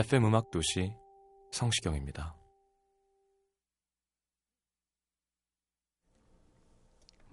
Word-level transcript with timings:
FM 0.00 0.24
음악 0.24 0.50
도시 0.50 0.94
성시경입니다. 1.52 2.34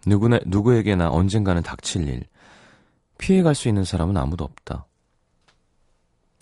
누구나 0.06 0.38
누구에게나 0.46 1.10
언젠가는 1.10 1.64
닥칠 1.64 2.10
일, 2.10 2.26
피해갈 3.18 3.56
수 3.56 3.70
있는 3.70 3.86
사람은 3.86 4.18
아무도 4.18 4.44
없다. 4.44 4.86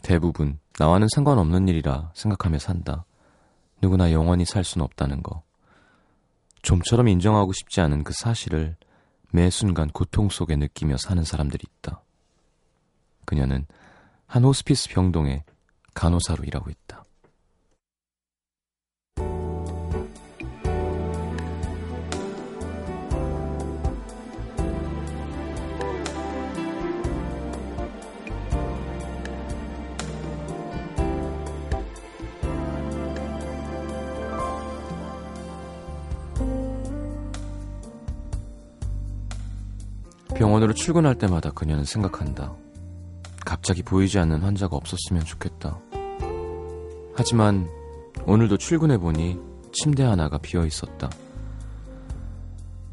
대부분 0.02 0.58
나와는 0.80 1.08
상관없는 1.14 1.68
일이라 1.68 2.12
생각하며 2.16 2.58
산다. 2.58 3.06
누구나 3.84 4.12
영원히 4.12 4.46
살 4.46 4.64
수는 4.64 4.84
없다는 4.84 5.22
거. 5.22 5.44
좀처럼 6.64 7.08
인정하고 7.08 7.53
싶지 7.53 7.81
않은 7.81 8.03
그 8.03 8.14
사실을 8.14 8.78
매 9.30 9.52
순간 9.52 9.90
고통 9.90 10.30
속에 10.30 10.56
느끼며 10.56 10.98
사는 10.98 11.23
사람들이 11.23 11.64
있다. 11.70 12.02
그녀는 13.26 13.68
한 14.26 14.44
호스피스 14.44 14.90
병동에 14.90 15.44
간호사로 15.96 16.44
일하고 16.44 16.70
있다. 16.70 17.04
병원으로 40.36 40.74
출근할 40.74 41.16
때마다 41.16 41.50
그녀는 41.52 41.86
생각한다. 41.86 42.54
갑자기 43.56 43.84
보이지 43.84 44.20
않는 44.20 44.42
환자가 44.42 44.75
없었으면 44.75 45.23
좋겠다. 45.23 45.80
하지만 47.16 47.70
오늘도 48.25 48.58
출근해보니 48.58 49.39
침대 49.72 50.03
하나가 50.03 50.38
비어 50.38 50.66
있었다. 50.66 51.09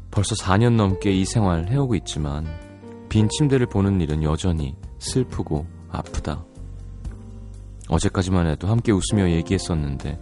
벌써 0.09 0.35
4년 0.35 0.77
넘게 0.77 1.11
이 1.11 1.25
생활 1.25 1.67
해오고 1.67 1.95
있지만 1.95 2.47
빈 3.09 3.27
침대를 3.27 3.65
보는 3.65 3.99
일은 3.99 4.23
여전히 4.23 4.77
슬프고 4.99 5.67
아프다. 5.91 6.45
어제까지만 7.89 8.47
해도 8.47 8.69
함께 8.69 8.93
웃으며 8.93 9.31
얘기했었는데 9.31 10.17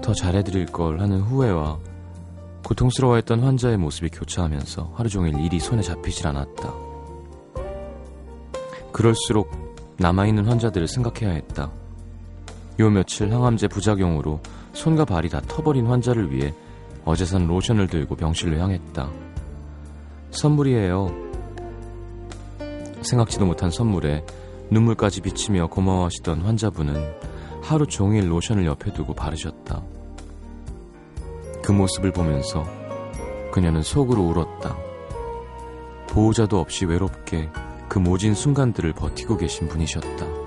더 0.00 0.14
잘해드릴 0.14 0.66
걸 0.66 1.00
하는 1.00 1.20
후회와 1.20 1.80
고통스러워했던 2.64 3.40
환자의 3.40 3.78
모습이 3.78 4.10
교차하면서 4.10 4.92
하루 4.94 5.08
종일 5.08 5.40
일이 5.40 5.58
손에 5.58 5.82
잡히질 5.82 6.28
않았다. 6.28 6.83
그럴수록 8.94 9.50
남아있는 9.98 10.46
환자들을 10.46 10.86
생각해야 10.86 11.34
했다. 11.34 11.72
요 12.78 12.90
며칠 12.90 13.32
항암제 13.32 13.66
부작용으로 13.66 14.40
손과 14.72 15.04
발이 15.04 15.28
다 15.30 15.40
터버린 15.40 15.86
환자를 15.86 16.32
위해 16.32 16.54
어제 17.04 17.24
산 17.24 17.48
로션을 17.48 17.88
들고 17.88 18.14
병실로 18.14 18.56
향했다. 18.56 19.10
선물이에요. 20.30 21.10
생각지도 23.02 23.46
못한 23.46 23.70
선물에 23.70 24.24
눈물까지 24.70 25.22
비치며 25.22 25.66
고마워하시던 25.66 26.42
환자분은 26.42 27.14
하루 27.62 27.86
종일 27.86 28.30
로션을 28.30 28.64
옆에 28.64 28.92
두고 28.92 29.12
바르셨다. 29.14 29.82
그 31.64 31.72
모습을 31.72 32.12
보면서 32.12 32.62
그녀는 33.52 33.82
속으로 33.82 34.22
울었다. 34.22 34.76
보호자도 36.10 36.60
없이 36.60 36.84
외롭게 36.84 37.50
그 37.94 38.00
모진 38.00 38.34
순간들을 38.34 38.92
버티고 38.94 39.36
계신 39.36 39.68
분이셨다. 39.68 40.43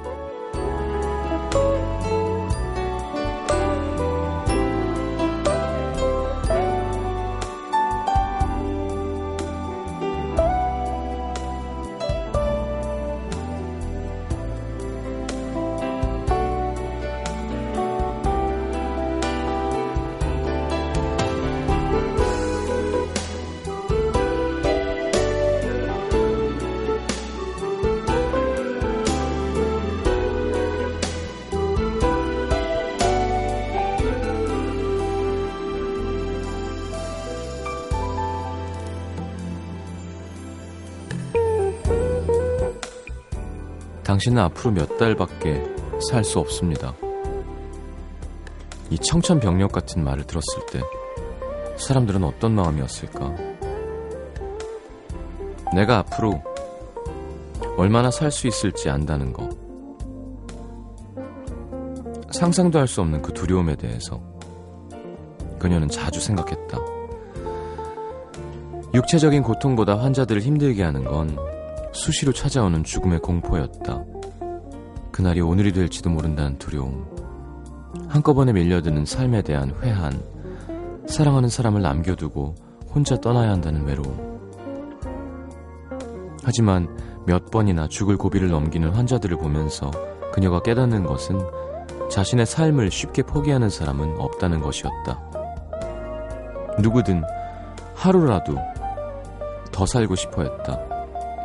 당신은 44.18 44.42
앞으로 44.42 44.72
몇 44.72 44.98
달밖에 44.98 45.64
살 46.10 46.24
수 46.24 46.40
없습니다. 46.40 46.96
이 48.90 48.98
청천벽력 48.98 49.72
같은 49.72 50.04
말을 50.04 50.24
들었을 50.24 50.66
때 50.72 50.82
사람들은 51.78 52.24
어떤 52.24 52.56
마음이었을까? 52.56 53.36
내가 55.76 56.00
앞으로 56.00 56.42
얼마나 57.78 58.10
살 58.10 58.32
수 58.32 58.48
있을지 58.48 58.90
안다는 58.90 59.34
거. 59.34 59.50
상상도 62.32 62.80
할 62.80 62.88
수 62.88 63.02
없는 63.02 63.22
그 63.22 63.32
두려움에 63.34 63.76
대해서 63.76 64.20
그녀는 65.60 65.90
자주 65.90 66.20
생각했다. 66.20 66.80
육체적인 68.96 69.44
고통보다 69.44 70.00
환자들을 70.00 70.42
힘들게 70.42 70.82
하는 70.82 71.04
건 71.04 71.38
수시로 71.92 72.32
찾아오는 72.32 72.84
죽음의 72.84 73.20
공포였다. 73.20 74.04
그날이 75.12 75.42
오늘이 75.42 75.72
될지도 75.72 76.10
모른다는 76.10 76.58
두려움. 76.58 77.06
한꺼번에 78.08 78.54
밀려드는 78.54 79.06
삶에 79.06 79.42
대한 79.42 79.74
회한. 79.82 80.22
사랑하는 81.08 81.50
사람을 81.50 81.82
남겨두고 81.82 82.56
혼자 82.94 83.16
떠나야 83.18 83.52
한다는 83.52 83.86
외로움. 83.86 84.38
하지만 86.44 86.88
몇 87.26 87.52
번이나 87.52 87.88
죽을 87.88 88.18
고비를 88.18 88.50
넘기는 88.50 88.90
환자들을 88.90 89.38
보면서 89.38 89.92
그녀가 90.32 90.62
깨닫는 90.62 91.04
것은 91.04 91.40
자신의 92.10 92.46
삶을 92.46 92.90
쉽게 92.92 93.24
포기하는 93.24 93.70
사람은 93.70 94.16
없다는 94.20 94.62
것이었다. 94.62 95.20
누구든 96.80 97.24
하루라도 97.96 98.56
더 99.72 99.86
살고 99.86 100.16
싶어 100.16 100.44
했다. 100.44 100.97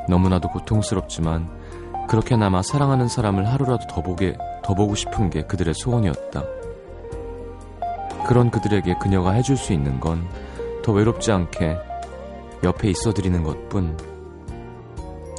너무나도 0.08 0.48
고통스럽지만 0.48 1.48
그렇게나마 2.08 2.62
사랑하는 2.62 3.08
사람을 3.08 3.46
하루라도 3.46 3.86
더 3.86 4.02
보게 4.02 4.36
더 4.62 4.74
보고 4.74 4.94
싶은 4.94 5.30
게 5.30 5.42
그들의 5.42 5.74
소원이었다. 5.74 6.44
그런 8.26 8.50
그들에게 8.50 8.94
그녀가 9.00 9.32
해줄 9.32 9.56
수 9.56 9.72
있는 9.72 10.00
건 10.00 10.28
더 10.82 10.92
외롭지 10.92 11.30
않게 11.30 11.78
옆에 12.64 12.90
있어 12.90 13.12
드리는 13.12 13.42
것뿐. 13.42 13.96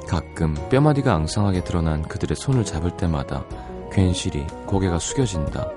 가끔 0.07 0.56
뼈마디가 0.69 1.13
앙상하게 1.13 1.63
드러난 1.63 2.01
그들의 2.04 2.36
손을 2.36 2.63
잡을 2.63 2.92
때마다 2.92 3.44
괜시리 3.92 4.48
고개가 4.65 5.00
숙여진다. 5.00 5.69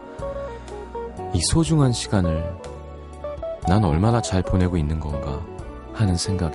이 1.34 1.40
소중한 1.50 1.92
시간을 1.92 2.56
난 3.68 3.84
얼마나 3.84 4.22
잘 4.22 4.42
보내고 4.42 4.76
있는 4.76 5.00
건가 5.00 5.44
하는 5.92 6.16
생각에 6.16 6.54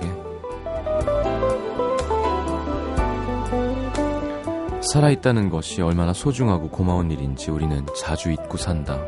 살아있다는 4.82 5.48
것이 5.48 5.80
얼마나 5.80 6.12
소중하고 6.12 6.68
고마운 6.68 7.10
일인지 7.10 7.50
우리는 7.50 7.86
자주 7.96 8.32
잊고 8.32 8.56
산다. 8.56 9.00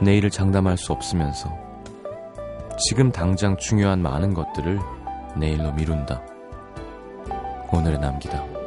내일을 0.00 0.30
장담할 0.30 0.78
수 0.78 0.92
없으면서 0.92 1.50
지금 2.88 3.12
당장 3.12 3.56
중요한 3.58 4.00
많은 4.00 4.32
것들을 4.32 4.78
내일로 5.36 5.72
미룬다. 5.72 6.22
오늘의 7.70 7.98
남기다. 8.00 8.57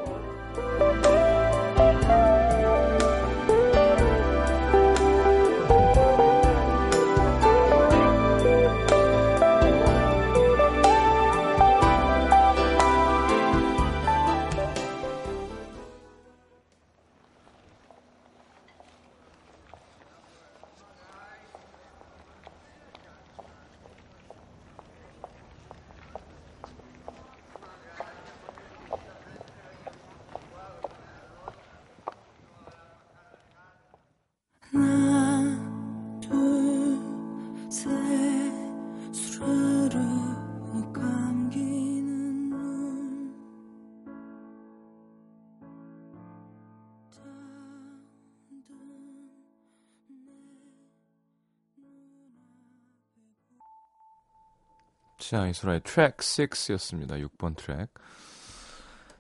자, 55.32 55.48
이소라의 55.48 55.80
트랙 55.86 56.18
6였습니다. 56.18 57.12
6번 57.26 57.56
트랙. 57.56 57.90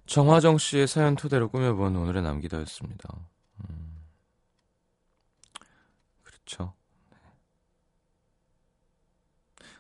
정화정 0.07 0.57
씨의 0.57 0.85
사연 0.85 1.15
토대로 1.15 1.47
꾸며본 1.47 1.95
오늘의 1.95 2.21
남기다였습니다. 2.21 3.07
음. 3.59 3.95
그렇죠. 6.21 6.73
네. 7.11 7.17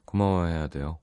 고마워해야 0.05 0.69
돼요. 0.69 0.99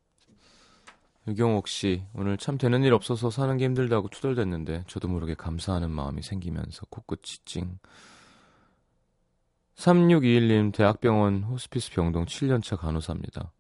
유경옥 1.26 1.69
씨, 1.69 2.06
오늘 2.14 2.38
참 2.38 2.56
되는 2.56 2.82
일 2.82 2.94
없어서 2.94 3.28
사는 3.28 3.54
게 3.58 3.66
힘들다고 3.66 4.08
투덜댔는데 4.08 4.84
저도 4.86 5.08
모르게 5.08 5.34
감사하는 5.34 5.90
마음이 5.90 6.22
생기면서 6.22 6.86
코끝이 6.88 7.44
찡. 7.44 7.78
3621님, 9.76 10.72
대학병원 10.72 11.42
호스피스 11.42 11.90
병동 11.90 12.25
7년차 12.25 12.78
간호사입니다. 12.78 13.52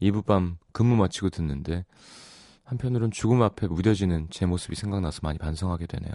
이부밤 0.00 0.58
근무 0.72 0.96
마치고 0.96 1.30
듣는데 1.30 1.84
한편으론 2.64 3.10
죽음 3.10 3.42
앞에 3.42 3.68
무뎌지는 3.68 4.28
제 4.30 4.44
모습이 4.44 4.74
생각나서 4.74 5.20
많이 5.22 5.38
반성하게 5.38 5.86
되네요. 5.86 6.12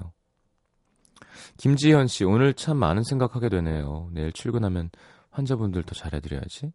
김지현 1.58 2.08
씨, 2.08 2.24
오늘 2.24 2.54
참 2.54 2.78
많은 2.78 3.04
생각하게 3.04 3.50
되네요. 3.50 4.10
내일 4.12 4.32
출근하면 4.34 4.90
환자분들 5.30 5.84
더 5.84 5.96
잘해드려야지. 5.96 6.74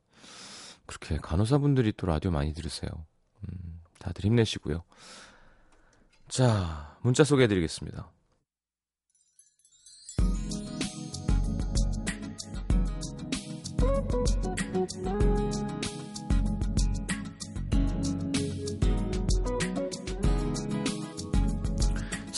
그렇게 0.87 1.17
간호사분들이 1.17 1.93
또 1.97 2.06
라디오 2.06 2.31
많이 2.31 2.55
들으세요. 2.55 2.91
음, 3.43 3.82
다들 3.99 4.25
힘내시고요. 4.25 4.82
자, 6.29 6.97
문자 7.03 7.23
소개해드리겠습니다. 7.25 8.11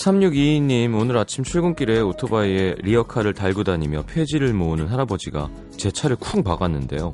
3622님, 0.09 0.99
오늘 0.99 1.19
아침 1.19 1.45
출근길에 1.45 2.01
오토바이에 2.01 2.77
리어카를 2.79 3.35
달고 3.35 3.65
다니며 3.65 4.05
폐지를 4.07 4.55
모으는 4.55 4.89
할아버지가 4.89 5.51
제 5.77 5.91
차를 5.91 6.17
쿵 6.17 6.43
박았는데요. 6.43 7.13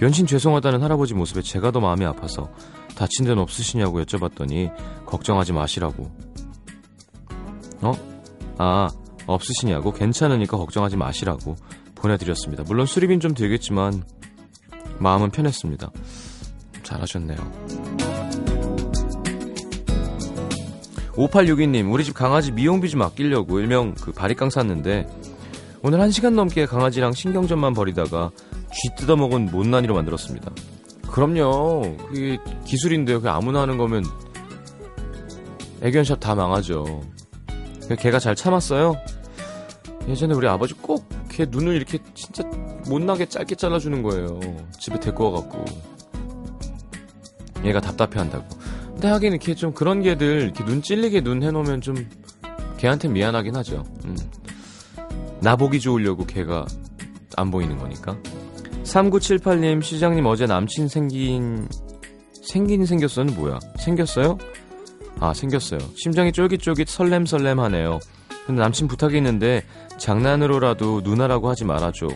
연신 0.00 0.26
죄송하다는 0.26 0.82
할아버지 0.82 1.12
모습에 1.12 1.42
제가 1.42 1.70
더 1.70 1.80
마음이 1.80 2.06
아파서 2.06 2.50
다친 2.96 3.26
데는 3.26 3.42
없으시냐고 3.42 4.02
여쭤봤더니 4.02 4.72
걱정하지 5.04 5.52
마시라고. 5.52 6.10
어? 7.82 7.92
아, 8.56 8.88
없으시냐고? 9.26 9.92
괜찮으니까 9.92 10.56
걱정하지 10.56 10.96
마시라고 10.96 11.56
보내드렸습니다. 11.94 12.64
물론 12.64 12.86
수리비는 12.86 13.20
좀 13.20 13.34
들겠지만 13.34 14.02
마음은 14.98 15.30
편했습니다. 15.30 15.90
잘하셨네요. 16.82 18.21
5862님, 21.14 21.92
우리 21.92 22.04
집 22.04 22.14
강아지 22.14 22.52
미용비 22.52 22.88
좀 22.88 23.02
아끼려고 23.02 23.60
일명 23.60 23.94
그 23.94 24.12
바리깡 24.12 24.50
샀는데 24.50 25.06
오늘 25.82 25.98
1시간 26.00 26.34
넘게 26.34 26.66
강아지랑 26.66 27.12
신경전만 27.12 27.74
벌이다가 27.74 28.30
쥐 28.72 28.94
뜯어먹은 28.96 29.46
못난이로 29.46 29.94
만들었습니다. 29.94 30.50
그럼요. 31.10 31.96
그게 32.08 32.38
기술인데요. 32.64 33.20
그 33.20 33.28
아무나 33.28 33.62
하는 33.62 33.76
거면 33.76 34.04
애견샵 35.82 36.20
다 36.20 36.34
망하죠. 36.34 37.02
걔가 37.98 38.18
잘 38.18 38.34
참았어요. 38.34 38.96
예전에 40.08 40.34
우리 40.34 40.48
아버지 40.48 40.74
꼭 40.74 41.22
걔 41.32 41.46
눈을 41.48 41.74
이렇게 41.74 41.98
진짜 42.14 42.44
못나게 42.86 43.26
짧게 43.26 43.54
잘라주는 43.54 44.02
거예요. 44.02 44.38
집에 44.78 45.00
데리고 45.00 45.32
와갖고. 45.32 45.64
얘가 47.64 47.80
답답해 47.80 48.18
한다고. 48.18 48.46
근데 49.02 49.14
하긴 49.14 49.32
이렇게 49.32 49.56
좀 49.56 49.72
그런 49.72 50.00
개들 50.00 50.42
이렇게 50.42 50.64
눈 50.64 50.80
찔리게 50.80 51.22
눈 51.22 51.42
해놓으면 51.42 51.80
좀 51.80 52.08
걔한테 52.76 53.08
미안하긴 53.08 53.56
하죠. 53.56 53.82
음. 54.04 54.16
나 55.40 55.56
보기 55.56 55.80
좋으려고 55.80 56.24
걔가 56.24 56.64
안 57.36 57.50
보이는 57.50 57.76
거니까. 57.78 58.16
3978님, 58.84 59.82
시장님 59.82 60.24
어제 60.26 60.46
남친 60.46 60.86
생긴, 60.86 61.66
생긴 62.44 62.86
생겼어는 62.86 63.34
뭐야? 63.34 63.58
생겼어요? 63.80 64.38
아, 65.18 65.34
생겼어요. 65.34 65.80
심장이 65.96 66.30
쫄깃쫄깃 66.30 66.86
설렘설렘 66.86 67.58
하네요. 67.58 67.98
근데 68.46 68.60
남친 68.62 68.86
부탁이 68.86 69.16
있는데 69.16 69.64
장난으로라도 69.98 71.00
누나라고 71.02 71.50
하지 71.50 71.64
말아줘. 71.64 72.06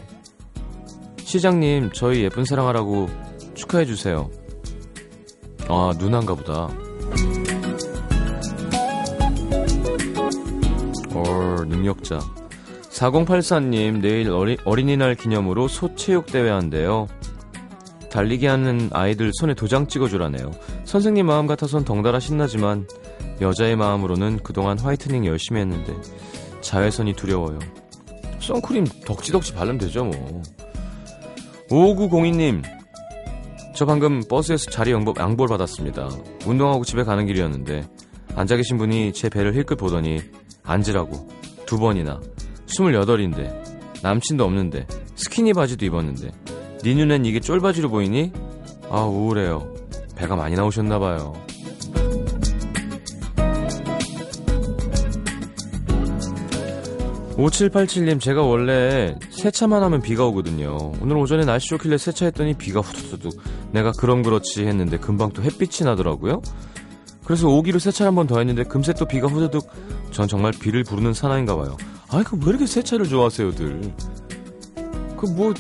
시장님, 1.19 1.91
저희 1.93 2.23
예쁜 2.23 2.45
사랑하라고 2.45 3.09
축하해주세요. 3.55 4.46
아, 5.69 5.93
누나인가 5.99 6.35
보다. 6.35 6.69
어, 11.13 11.65
능력자. 11.67 12.21
4084님, 12.91 14.01
내일 14.01 14.31
어리, 14.31 14.57
어린이날 14.65 15.15
기념으로 15.15 15.69
소체육대회 15.69 16.49
한대요. 16.49 17.09
달리기 18.11 18.47
하는 18.47 18.89
아이들 18.93 19.31
손에 19.35 19.55
도장 19.55 19.89
찍어주라네요. 19.89 20.51
선생님 20.85 21.27
마음 21.27 21.47
같아선 21.47 21.85
덩달아 21.85 22.21
신나지만 22.21 22.87
여자의 23.41 23.77
마음으로는 23.77 24.41
그동안 24.43 24.79
화이트닝 24.79 25.27
열심히 25.27 25.61
했는데 25.61 25.93
자외선이 26.63 27.15
두려워요. 27.15 27.59
선크림 28.41 28.87
덕지덕지 29.05 29.53
바르면 29.53 29.79
되죠 29.79 30.05
뭐. 30.05 30.43
5902님 31.69 32.63
저 33.77 33.85
방금 33.85 34.23
버스에서 34.27 34.71
자리 34.71 34.91
양보, 34.91 35.13
양보를 35.19 35.51
받았습니다. 35.51 36.09
운동하고 36.47 36.83
집에 36.83 37.05
가는 37.05 37.27
길이었는데 37.27 37.87
앉아 38.35 38.57
계신 38.57 38.79
분이 38.79 39.13
제 39.13 39.29
배를 39.29 39.55
힐끗 39.55 39.77
보더니 39.77 40.19
앉으라고 40.63 41.29
두 41.67 41.79
번이나 41.79 42.19
28인데 42.69 44.03
남친도 44.03 44.45
없는데 44.45 44.87
스키니 45.15 45.53
바지도 45.53 45.85
입었는데 45.85 46.31
네 46.85 46.95
눈엔 46.95 47.27
이게 47.27 47.39
쫄바지로 47.39 47.91
보이니? 47.91 48.33
아 48.89 49.03
우울해요. 49.03 49.75
배가 50.17 50.37
많이 50.37 50.57
나오셨나 50.57 50.99
봐요. 50.99 51.35
5787님, 57.37 58.19
제가 58.19 58.43
원래 58.43 59.15
세차만 59.29 59.83
하면 59.83 60.01
비가 60.01 60.25
오거든요. 60.25 60.93
오늘 61.03 61.19
오전에 61.19 61.45
날씨 61.45 61.69
좋길래 61.69 61.99
세차했더니 61.99 62.55
비가 62.55 62.81
후두둑. 62.81 63.39
내가 63.73 63.93
그럼 63.93 64.23
그렇지 64.23 64.67
했는데 64.67 64.99
금방 64.99 65.31
또 65.33 65.43
햇빛이 65.43 65.85
나더라고요. 65.89 66.41
그래서 67.25 67.49
오기로 67.49 67.79
세차를 67.79 68.09
한 68.09 68.15
번 68.15 68.27
더 68.27 68.39
했는데 68.39 68.63
금세 68.65 68.93
또 68.95 69.05
비가 69.07 69.27
후두둑. 69.27 69.69
전 70.13 70.29
정말 70.29 70.53
비를 70.53 70.85
부르는 70.85 71.13
사나인가 71.13 71.57
봐요. 71.57 71.77
아이, 72.11 72.23
그왜 72.23 72.41
이렇게 72.47 72.67
세차를 72.67 73.09
좋아하세요들. 73.09 73.93
그 75.17 75.27
뭐, 75.27 75.53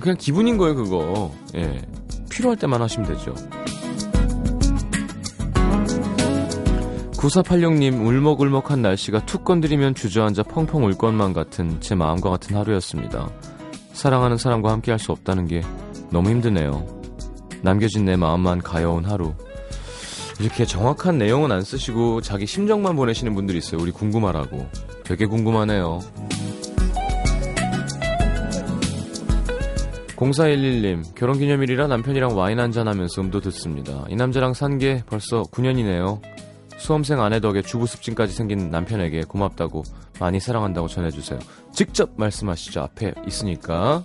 그냥 0.00 0.16
기분인 0.18 0.58
거예요, 0.58 0.74
그거. 0.74 1.30
예. 1.54 1.80
필요할 2.30 2.56
때만 2.58 2.82
하시면 2.82 3.08
되죠. 3.08 3.34
9486님 7.12 8.04
울먹울먹한 8.06 8.82
날씨가 8.82 9.24
툭 9.24 9.44
건드리면 9.44 9.94
주저앉아 9.94 10.42
펑펑 10.42 10.84
울 10.84 10.92
것만 10.94 11.32
같은 11.32 11.80
제 11.80 11.94
마음과 11.94 12.28
같은 12.30 12.56
하루였습니다. 12.56 13.30
사랑하는 13.92 14.36
사람과 14.36 14.70
함께 14.72 14.90
할 14.90 14.98
수 14.98 15.12
없다는 15.12 15.46
게 15.46 15.62
너무 16.10 16.30
힘드네요. 16.30 16.86
남겨진 17.62 18.04
내 18.04 18.16
마음만 18.16 18.58
가여운 18.58 19.04
하루. 19.04 19.34
이렇게 20.40 20.64
정확한 20.64 21.18
내용은 21.18 21.52
안 21.52 21.62
쓰시고 21.62 22.20
자기 22.20 22.46
심정만 22.46 22.96
보내시는 22.96 23.34
분들이 23.34 23.58
있어요. 23.58 23.80
우리 23.80 23.90
궁금하라고. 23.90 24.68
되게 25.04 25.26
궁금하네요. 25.26 26.00
0411님, 30.16 31.14
결혼기념일이라 31.14 31.86
남편이랑 31.88 32.36
와인 32.36 32.60
한잔 32.60 32.88
하면서 32.88 33.20
음도 33.20 33.40
듣습니다. 33.40 34.04
이 34.08 34.16
남자랑 34.16 34.54
산 34.54 34.78
게 34.78 35.02
벌써 35.06 35.42
9년이네요. 35.42 36.20
수험생 36.78 37.20
아내 37.20 37.40
덕에 37.40 37.62
주부 37.62 37.86
습진까지 37.86 38.32
생긴 38.32 38.70
남편에게 38.70 39.22
고맙다고 39.22 39.82
많이 40.20 40.40
사랑한다고 40.40 40.88
전해주세요. 40.88 41.38
직접 41.72 42.10
말씀하시죠. 42.16 42.80
앞에 42.80 43.14
있으니까. 43.26 44.04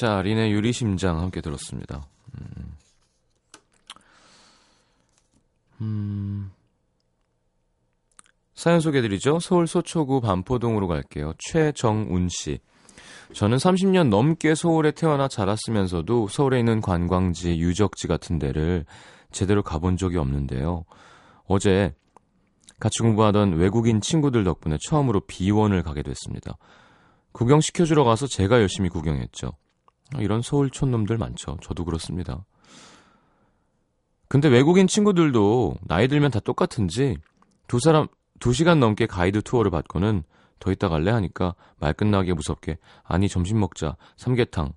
자, 0.00 0.22
린의 0.22 0.50
유리심장 0.52 1.20
함께 1.20 1.42
들었습니다. 1.42 2.06
음. 2.40 2.74
음. 5.82 6.50
사연 8.54 8.80
소개드리죠. 8.80 9.40
서울 9.40 9.66
소초구 9.66 10.22
반포동으로 10.22 10.88
갈게요. 10.88 11.34
최정운 11.38 12.28
씨. 12.30 12.60
저는 13.34 13.58
30년 13.58 14.08
넘게 14.08 14.54
서울에 14.54 14.90
태어나 14.92 15.28
자랐으면서도 15.28 16.28
서울에 16.28 16.60
있는 16.60 16.80
관광지, 16.80 17.58
유적지 17.58 18.06
같은 18.06 18.38
데를 18.38 18.86
제대로 19.32 19.62
가본 19.62 19.98
적이 19.98 20.16
없는데요. 20.16 20.86
어제 21.44 21.94
같이 22.78 23.00
공부하던 23.02 23.58
외국인 23.58 24.00
친구들 24.00 24.44
덕분에 24.44 24.78
처음으로 24.88 25.20
비원을 25.26 25.82
가게 25.82 26.02
됐습니다. 26.02 26.56
구경시켜주러 27.32 28.04
가서 28.04 28.26
제가 28.26 28.60
열심히 28.60 28.88
구경했죠. 28.88 29.59
이런 30.18 30.42
서울 30.42 30.70
촌 30.70 30.90
놈들 30.90 31.18
많죠. 31.18 31.56
저도 31.62 31.84
그렇습니다. 31.84 32.44
근데 34.28 34.48
외국인 34.48 34.86
친구들도 34.86 35.76
나이 35.82 36.08
들면 36.08 36.30
다 36.30 36.40
똑같은지 36.40 37.16
두 37.68 37.80
사람 37.80 38.06
두 38.38 38.52
시간 38.52 38.80
넘게 38.80 39.06
가이드 39.06 39.42
투어를 39.42 39.70
받고는 39.70 40.22
더 40.60 40.70
있다 40.72 40.88
갈래 40.88 41.10
하니까 41.10 41.54
말 41.78 41.92
끝나게 41.92 42.32
무섭게 42.34 42.78
아니 43.02 43.28
점심 43.28 43.58
먹자 43.60 43.96
삼계탕 44.16 44.72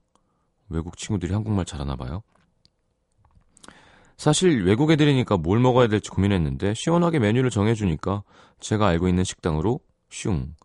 외국 0.69 0.97
친구들이 0.97 1.33
한국말 1.33 1.65
잘하나 1.65 1.95
봐요. 1.95 2.23
사실 4.17 4.63
외국 4.65 4.91
애들이니까 4.91 5.37
뭘 5.37 5.59
먹어야 5.59 5.87
될지 5.87 6.09
고민했는데 6.09 6.73
시원하게 6.75 7.19
메뉴를 7.19 7.49
정해주니까 7.49 8.23
제가 8.59 8.87
알고 8.87 9.07
있는 9.07 9.23
식당으로 9.23 9.79
슝 10.09 10.55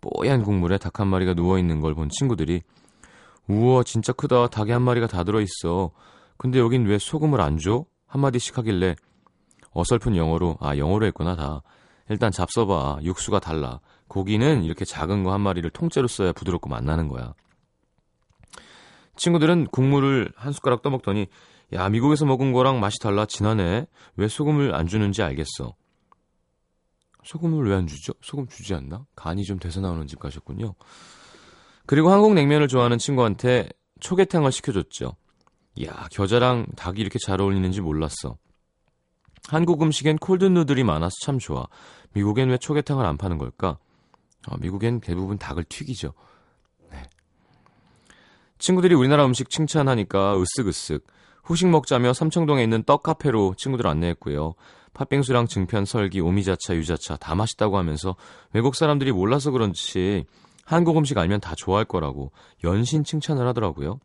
뽀얀 0.00 0.42
국물에 0.42 0.78
닭 0.78 1.00
한 1.00 1.08
마리가 1.08 1.34
누워있는 1.34 1.80
걸 1.80 1.94
본 1.94 2.08
친구들이 2.08 2.62
우와 3.48 3.82
진짜 3.82 4.12
크다. 4.12 4.48
닭이 4.48 4.70
한 4.70 4.82
마리가 4.82 5.06
다 5.06 5.24
들어있어. 5.24 5.90
근데 6.38 6.58
여긴 6.58 6.86
왜 6.86 6.98
소금을 6.98 7.40
안 7.40 7.58
줘? 7.58 7.84
한마디씩 8.06 8.58
하길래 8.58 8.94
어설픈 9.72 10.16
영어로 10.16 10.58
아 10.60 10.76
영어로 10.76 11.06
했구나 11.06 11.36
다. 11.36 11.62
일단 12.08 12.30
잡숴봐. 12.30 13.02
육수가 13.02 13.40
달라. 13.40 13.80
고기는 14.08 14.64
이렇게 14.64 14.84
작은 14.84 15.24
거 15.24 15.32
한 15.32 15.40
마리를 15.40 15.68
통째로 15.70 16.08
써야 16.08 16.32
부드럽고 16.32 16.68
맛나는 16.68 17.08
거야. 17.08 17.34
친구들은 19.16 19.66
국물을 19.68 20.32
한 20.36 20.52
숟가락 20.52 20.82
떠먹더니 20.82 21.26
야 21.74 21.88
미국에서 21.88 22.26
먹은 22.26 22.52
거랑 22.52 22.80
맛이 22.80 22.98
달라. 23.00 23.24
진하네. 23.26 23.86
왜 24.16 24.28
소금을 24.28 24.74
안 24.74 24.86
주는지 24.86 25.22
알겠어. 25.22 25.74
소금을 27.24 27.68
왜 27.68 27.76
안 27.76 27.86
주죠? 27.86 28.12
소금 28.20 28.48
주지 28.48 28.74
않나? 28.74 29.06
간이 29.14 29.44
좀 29.44 29.58
돼서 29.58 29.80
나오는 29.80 30.06
집 30.08 30.18
가셨군요 30.18 30.74
그리고 31.86 32.10
한국 32.10 32.34
냉면을 32.34 32.68
좋아하는 32.68 32.98
친구한테 32.98 33.68
초계탕을 34.00 34.52
시켜줬죠. 34.52 35.16
이야, 35.76 36.08
겨자랑 36.10 36.66
닭이 36.76 37.00
이렇게 37.00 37.18
잘 37.18 37.40
어울리는지 37.40 37.80
몰랐어. 37.80 38.36
한국 39.48 39.82
음식엔 39.82 40.18
콜드 40.18 40.44
누들이 40.44 40.84
많아서 40.84 41.14
참 41.22 41.38
좋아. 41.38 41.66
미국엔 42.12 42.50
왜 42.50 42.58
초계탕을 42.58 43.04
안 43.04 43.16
파는 43.16 43.38
걸까? 43.38 43.78
어, 44.48 44.56
미국엔 44.58 45.00
대부분 45.00 45.38
닭을 45.38 45.64
튀기죠. 45.64 46.12
네. 46.90 47.02
친구들이 48.58 48.94
우리나라 48.94 49.24
음식 49.24 49.50
칭찬하니까 49.50 50.36
으쓱으쓱. 50.36 51.02
후식 51.44 51.68
먹자며 51.68 52.12
삼청동에 52.12 52.62
있는 52.62 52.84
떡 52.84 53.02
카페로 53.02 53.54
친구들 53.56 53.86
안내했고요. 53.86 54.54
팥빙수랑 54.94 55.46
증편, 55.46 55.84
설기, 55.84 56.20
오미자차, 56.20 56.76
유자차 56.76 57.16
다 57.16 57.34
맛있다고 57.34 57.78
하면서 57.78 58.14
외국 58.52 58.76
사람들이 58.76 59.10
몰라서 59.10 59.50
그런지 59.50 60.24
한국 60.64 60.96
음식 60.96 61.18
알면 61.18 61.40
다 61.40 61.54
좋아할 61.56 61.84
거라고 61.84 62.32
연신 62.64 63.04
칭찬을 63.04 63.46
하더라고요. 63.48 63.98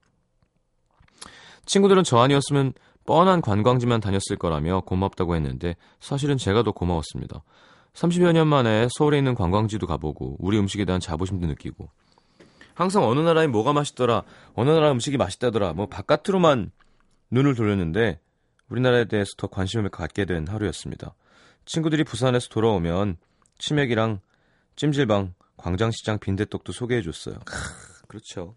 친구들은 1.65 2.03
저 2.03 2.17
아니었으면 2.19 2.73
뻔한 3.05 3.41
관광지만 3.41 4.01
다녔을 4.01 4.37
거라며 4.37 4.81
고맙다고 4.81 5.35
했는데 5.35 5.75
사실은 5.99 6.37
제가 6.37 6.63
더 6.63 6.71
고마웠습니다. 6.71 7.43
30여 7.93 8.31
년 8.31 8.47
만에 8.47 8.87
서울에 8.91 9.17
있는 9.17 9.33
관광지도 9.33 9.87
가보고 9.87 10.35
우리 10.39 10.59
음식에 10.59 10.85
대한 10.85 10.99
자부심도 10.99 11.47
느끼고 11.47 11.89
항상 12.75 13.03
어느 13.03 13.19
나라에 13.21 13.47
뭐가 13.47 13.73
맛있더라 13.73 14.23
어느 14.53 14.69
나라 14.69 14.91
음식이 14.91 15.17
맛있다더라 15.17 15.73
뭐 15.73 15.87
바깥으로만 15.87 16.71
눈을 17.31 17.55
돌렸는데 17.55 18.19
우리나라에 18.69 19.05
대해서 19.05 19.31
더 19.37 19.47
관심을 19.47 19.89
갖게 19.89 20.25
된 20.25 20.47
하루였습니다. 20.47 21.15
친구들이 21.65 22.03
부산에서 22.03 22.49
돌아오면 22.49 23.17
치맥이랑 23.57 24.19
찜질방 24.75 25.33
광장시장 25.57 26.19
빈대떡도 26.19 26.71
소개해줬어요. 26.71 27.39
크, 27.45 27.55
그렇죠. 28.07 28.55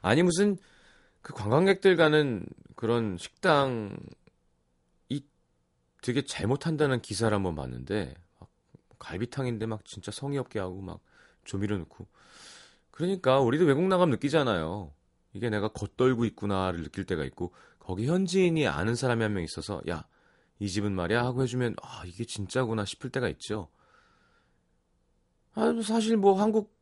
아니 0.00 0.22
무슨 0.22 0.56
그 1.22 1.32
관광객들 1.34 1.96
가는 1.96 2.46
그런 2.76 3.16
식당 3.18 3.96
이 5.08 5.24
되게 6.02 6.22
잘못한다는 6.24 7.00
기사를 7.00 7.34
한번 7.34 7.54
봤는데 7.54 8.14
막 8.38 8.50
갈비탕인데 8.98 9.66
막 9.66 9.84
진짜 9.84 10.12
성의 10.12 10.38
없게 10.38 10.58
하고 10.58 10.80
막 10.80 11.00
조미료 11.44 11.78
넣고 11.78 12.06
그러니까 12.90 13.40
우리도 13.40 13.64
외국 13.64 13.82
나가면 13.84 14.10
느끼잖아요. 14.12 14.92
이게 15.32 15.50
내가 15.50 15.68
겉돌고 15.68 16.24
있구나를 16.26 16.82
느낄 16.82 17.04
때가 17.04 17.24
있고 17.24 17.52
거기 17.78 18.06
현지인이 18.06 18.66
아는 18.66 18.94
사람이 18.94 19.22
한 19.22 19.32
명 19.32 19.42
있어서 19.42 19.80
야 19.88 20.04
이 20.60 20.68
집은 20.68 20.92
말이야 20.92 21.24
하고 21.24 21.42
해주면 21.42 21.76
아 21.82 22.02
이게 22.04 22.24
진짜구나 22.24 22.84
싶을 22.84 23.10
때가 23.10 23.28
있죠. 23.28 23.68
아, 25.58 25.82
사실 25.82 26.16
뭐 26.16 26.40
한국 26.40 26.72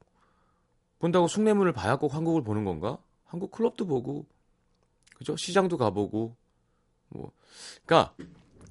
본다고 0.99 1.29
숭례문을 1.29 1.73
봐야 1.73 1.97
꼭 1.97 2.15
한국을 2.15 2.43
보는 2.43 2.65
건가? 2.65 2.99
한국 3.25 3.51
클럽도 3.51 3.87
보고, 3.87 4.27
그죠? 5.17 5.35
시장도 5.37 5.79
가보고, 5.79 6.37
뭐. 7.09 7.33
그니까, 7.87 8.15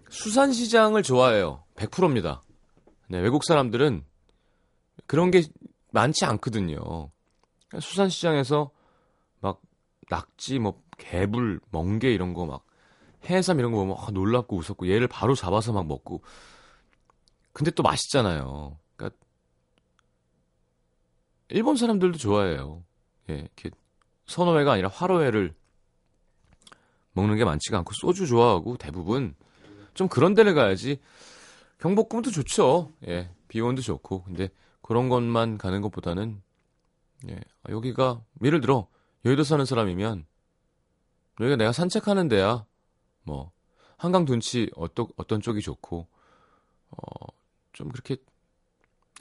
수산시장을 0.09 1.01
좋아해요. 1.01 1.63
100%입니다. 1.75 2.43
네, 3.09 3.19
외국 3.19 3.43
사람들은 3.43 4.05
그런 5.07 5.31
게 5.31 5.43
많지 5.91 6.25
않거든요. 6.25 7.09
수산시장에서 7.79 8.69
막 9.39 9.61
낙지, 10.09 10.59
뭐, 10.59 10.83
개불, 10.97 11.59
멍게 11.71 12.13
이런 12.13 12.33
거 12.33 12.45
막, 12.45 12.63
해삼 13.27 13.57
이런 13.59 13.71
거 13.71 13.79
보면 13.79 13.97
아, 13.99 14.11
놀랍고 14.11 14.55
웃었고, 14.55 14.87
얘를 14.87 15.07
바로 15.07 15.33
잡아서 15.33 15.73
막 15.73 15.87
먹고. 15.87 16.21
근데 17.53 17.71
또 17.71 17.81
맛있잖아요. 17.83 18.77
일본 21.49 21.75
사람들도 21.75 22.17
좋아해요. 22.17 22.83
예, 23.29 23.35
이렇게 23.35 23.69
선어회가 24.25 24.73
아니라 24.73 24.89
화로회를 24.89 25.53
먹는 27.13 27.37
게 27.37 27.45
많지가 27.45 27.77
않고 27.79 27.93
소주 27.93 28.27
좋아하고 28.27 28.77
대부분 28.77 29.35
좀 29.93 30.07
그런 30.07 30.33
데를 30.33 30.53
가야지 30.53 30.99
경복궁도 31.79 32.31
좋죠. 32.31 32.91
예. 33.07 33.31
비원도 33.47 33.81
좋고. 33.81 34.23
근데 34.23 34.49
그런 34.81 35.07
것만 35.07 35.57
가는 35.57 35.81
것보다는 35.81 36.41
예. 37.29 37.39
아, 37.63 37.71
여기가 37.71 38.21
예를 38.43 38.59
들어 38.61 38.87
여의도 39.23 39.43
사는 39.43 39.63
사람이면 39.63 40.25
여기가 41.39 41.55
내가 41.55 41.71
산책하는 41.71 42.27
데야. 42.27 42.65
뭐 43.23 43.51
한강 43.97 44.25
둔치 44.25 44.69
어떤 44.75 45.07
어떤 45.15 45.41
쪽이 45.41 45.61
좋고 45.61 46.07
어 46.89 47.35
좀 47.75 47.89
그렇게 47.89 48.15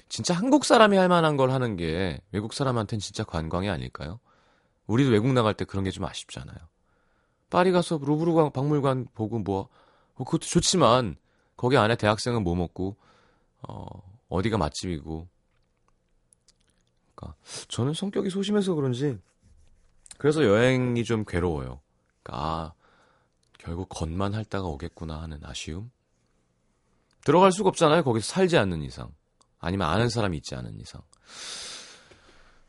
진짜 0.09 0.35
한국 0.35 0.65
사람이 0.65 0.97
할 0.97 1.09
만한 1.09 1.37
걸 1.37 1.51
하는 1.51 1.77
게 1.77 2.21
외국 2.33 2.53
사람한테는 2.53 3.01
진짜 3.01 3.25
관광이 3.25 3.69
아닐까요? 3.69 4.21
우리도 4.87 5.11
외국 5.11 5.33
나갈 5.33 5.55
때 5.55 5.65
그런 5.65 5.85
게 5.85 5.91
좀 5.91 6.05
아쉽잖아요. 6.05 6.57
파리 7.51 7.73
가서 7.73 7.99
루브르 8.03 8.51
박물관 8.51 9.07
보고 9.15 9.39
뭐, 9.39 9.69
뭐 10.17 10.25
그것도 10.27 10.47
좋지만 10.47 11.17
거기 11.57 11.77
안에 11.77 11.97
대학생은 11.97 12.43
뭐 12.43 12.55
먹고 12.55 12.97
어, 13.63 13.85
어디가 14.29 14.59
맛집이고 14.59 15.29
그러니까 17.15 17.39
저는 17.69 17.95
성격이 17.95 18.31
소심해서 18.31 18.75
그런지 18.75 19.19
그래서 20.19 20.45
여행이 20.45 21.05
좀 21.05 21.25
괴로워요. 21.25 21.81
그러니까 22.23 22.47
아, 22.47 22.73
결국 23.59 23.89
겉만 23.89 24.35
핥다가 24.35 24.67
오겠구나 24.67 25.21
하는 25.23 25.41
아쉬움. 25.45 25.91
들어갈 27.25 27.53
수가 27.53 27.69
없잖아요. 27.71 28.05
거기서 28.05 28.27
살지 28.27 28.59
않는 28.59 28.83
이상. 28.83 29.13
아니면 29.65 29.89
아는 29.89 30.09
사람이 30.09 30.37
있지 30.39 30.55
않은 30.55 30.79
이상. 30.81 31.01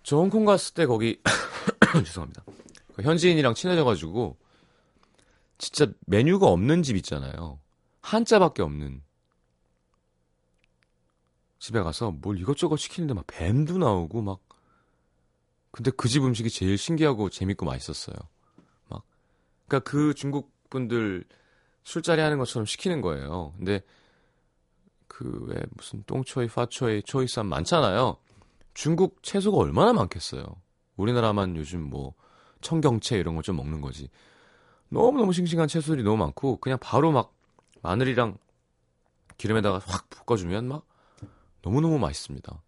저 0.03 0.17
홍콩 0.17 0.45
갔을 0.45 0.73
때 0.73 0.85
거기 0.85 1.21
죄송합니다. 2.05 2.43
그 2.95 3.01
현지인이랑 3.01 3.53
친해져가지고 3.53 4.37
진짜 5.57 5.87
메뉴가 6.05 6.47
없는 6.47 6.83
집 6.83 6.95
있잖아요. 6.97 7.59
한자밖에 8.01 8.61
없는 8.61 9.01
집에 11.59 11.81
가서 11.81 12.11
뭘 12.11 12.39
이것저것 12.39 12.77
시키는데 12.77 13.13
막 13.13 13.25
뱀도 13.27 13.77
나오고 13.77 14.21
막 14.21 14.39
근데 15.71 15.91
그 15.91 16.07
집 16.07 16.23
음식이 16.23 16.49
제일 16.49 16.77
신기하고 16.77 17.29
재밌고 17.29 17.65
맛있었어요. 17.65 18.15
막 18.87 19.03
그러니까 19.67 19.89
그 19.89 20.13
중국 20.13 20.53
분들 20.69 21.25
술자리 21.83 22.21
하는 22.21 22.37
것처럼 22.37 22.65
시키는 22.65 23.01
거예요. 23.01 23.53
근데 23.57 23.81
그 25.15 25.45
왜 25.47 25.55
무슨 25.77 26.03
똥초이, 26.05 26.47
파초이, 26.47 27.03
초이쌈 27.03 27.45
많잖아요. 27.47 28.17
중국 28.73 29.23
채소가 29.23 29.57
얼마나 29.57 29.93
많겠어요. 29.93 30.43
우리나라만 30.97 31.55
요즘 31.55 31.81
뭐 31.83 32.13
청경채 32.61 33.17
이런 33.17 33.35
거 33.35 33.41
좀 33.41 33.55
먹는 33.55 33.79
거지. 33.79 34.09
너무너무 34.89 35.31
싱싱한 35.31 35.69
채소들이 35.69 36.03
너무 36.03 36.17
많고 36.17 36.57
그냥 36.57 36.77
바로 36.81 37.11
막 37.13 37.33
마늘이랑 37.81 38.37
기름에다가 39.37 39.79
확 39.85 40.09
볶아주면 40.09 40.67
막 40.67 40.85
너무너무 41.61 41.97
맛있습니다. 41.97 42.61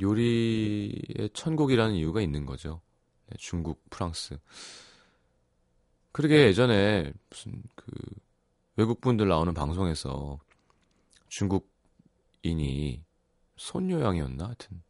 요리의 0.00 1.30
천국이라는 1.32 1.94
이유가 1.94 2.20
있는 2.20 2.44
거죠. 2.44 2.80
네, 3.28 3.36
중국, 3.38 3.88
프랑스. 3.88 4.36
그러게 6.12 6.46
예전에 6.46 7.12
무슨 7.30 7.62
그 7.76 7.86
외국분들 8.78 9.26
나오는 9.28 9.52
방송에서 9.52 10.38
중국인이 11.28 13.02
손요양이었나? 13.56 14.44
하여튼. 14.46 14.82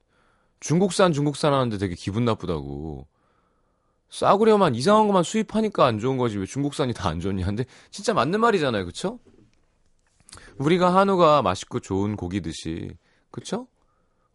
중국산 0.60 1.12
중국산 1.12 1.54
하는데 1.54 1.78
되게 1.78 1.94
기분 1.94 2.24
나쁘다고. 2.26 3.06
싸구려만 4.10 4.74
이상한 4.74 5.06
것만 5.06 5.22
수입하니까 5.22 5.86
안 5.86 5.98
좋은 5.98 6.18
거지. 6.18 6.38
왜 6.38 6.44
중국산이 6.44 6.92
다 6.92 7.08
안 7.08 7.20
좋냐 7.20 7.46
근데 7.46 7.64
진짜 7.90 8.12
맞는 8.12 8.40
말이잖아요. 8.40 8.84
그쵸? 8.84 9.18
우리가 10.58 10.94
한우가 10.94 11.40
맛있고 11.42 11.80
좋은 11.80 12.14
고기듯이. 12.16 12.94
그쵸? 13.30 13.68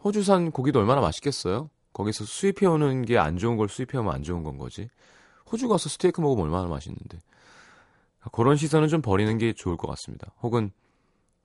호주산 0.03 0.51
고기도 0.51 0.79
얼마나 0.79 0.99
맛있겠어요? 1.01 1.69
거기서 1.93 2.25
수입해오는 2.25 3.05
게 3.05 3.17
안 3.17 3.37
좋은 3.37 3.55
걸 3.55 3.69
수입해오면 3.69 4.11
안 4.13 4.23
좋은 4.23 4.41
건 4.43 4.57
거지. 4.57 4.89
호주 5.51 5.67
가서 5.67 5.89
스테이크 5.89 6.21
먹으면 6.21 6.45
얼마나 6.45 6.67
맛있는데 6.67 7.19
그런 8.31 8.55
시선은 8.57 8.87
좀 8.87 9.01
버리는 9.01 9.37
게 9.37 9.53
좋을 9.53 9.77
것 9.77 9.87
같습니다 9.87 10.31
혹은 10.41 10.71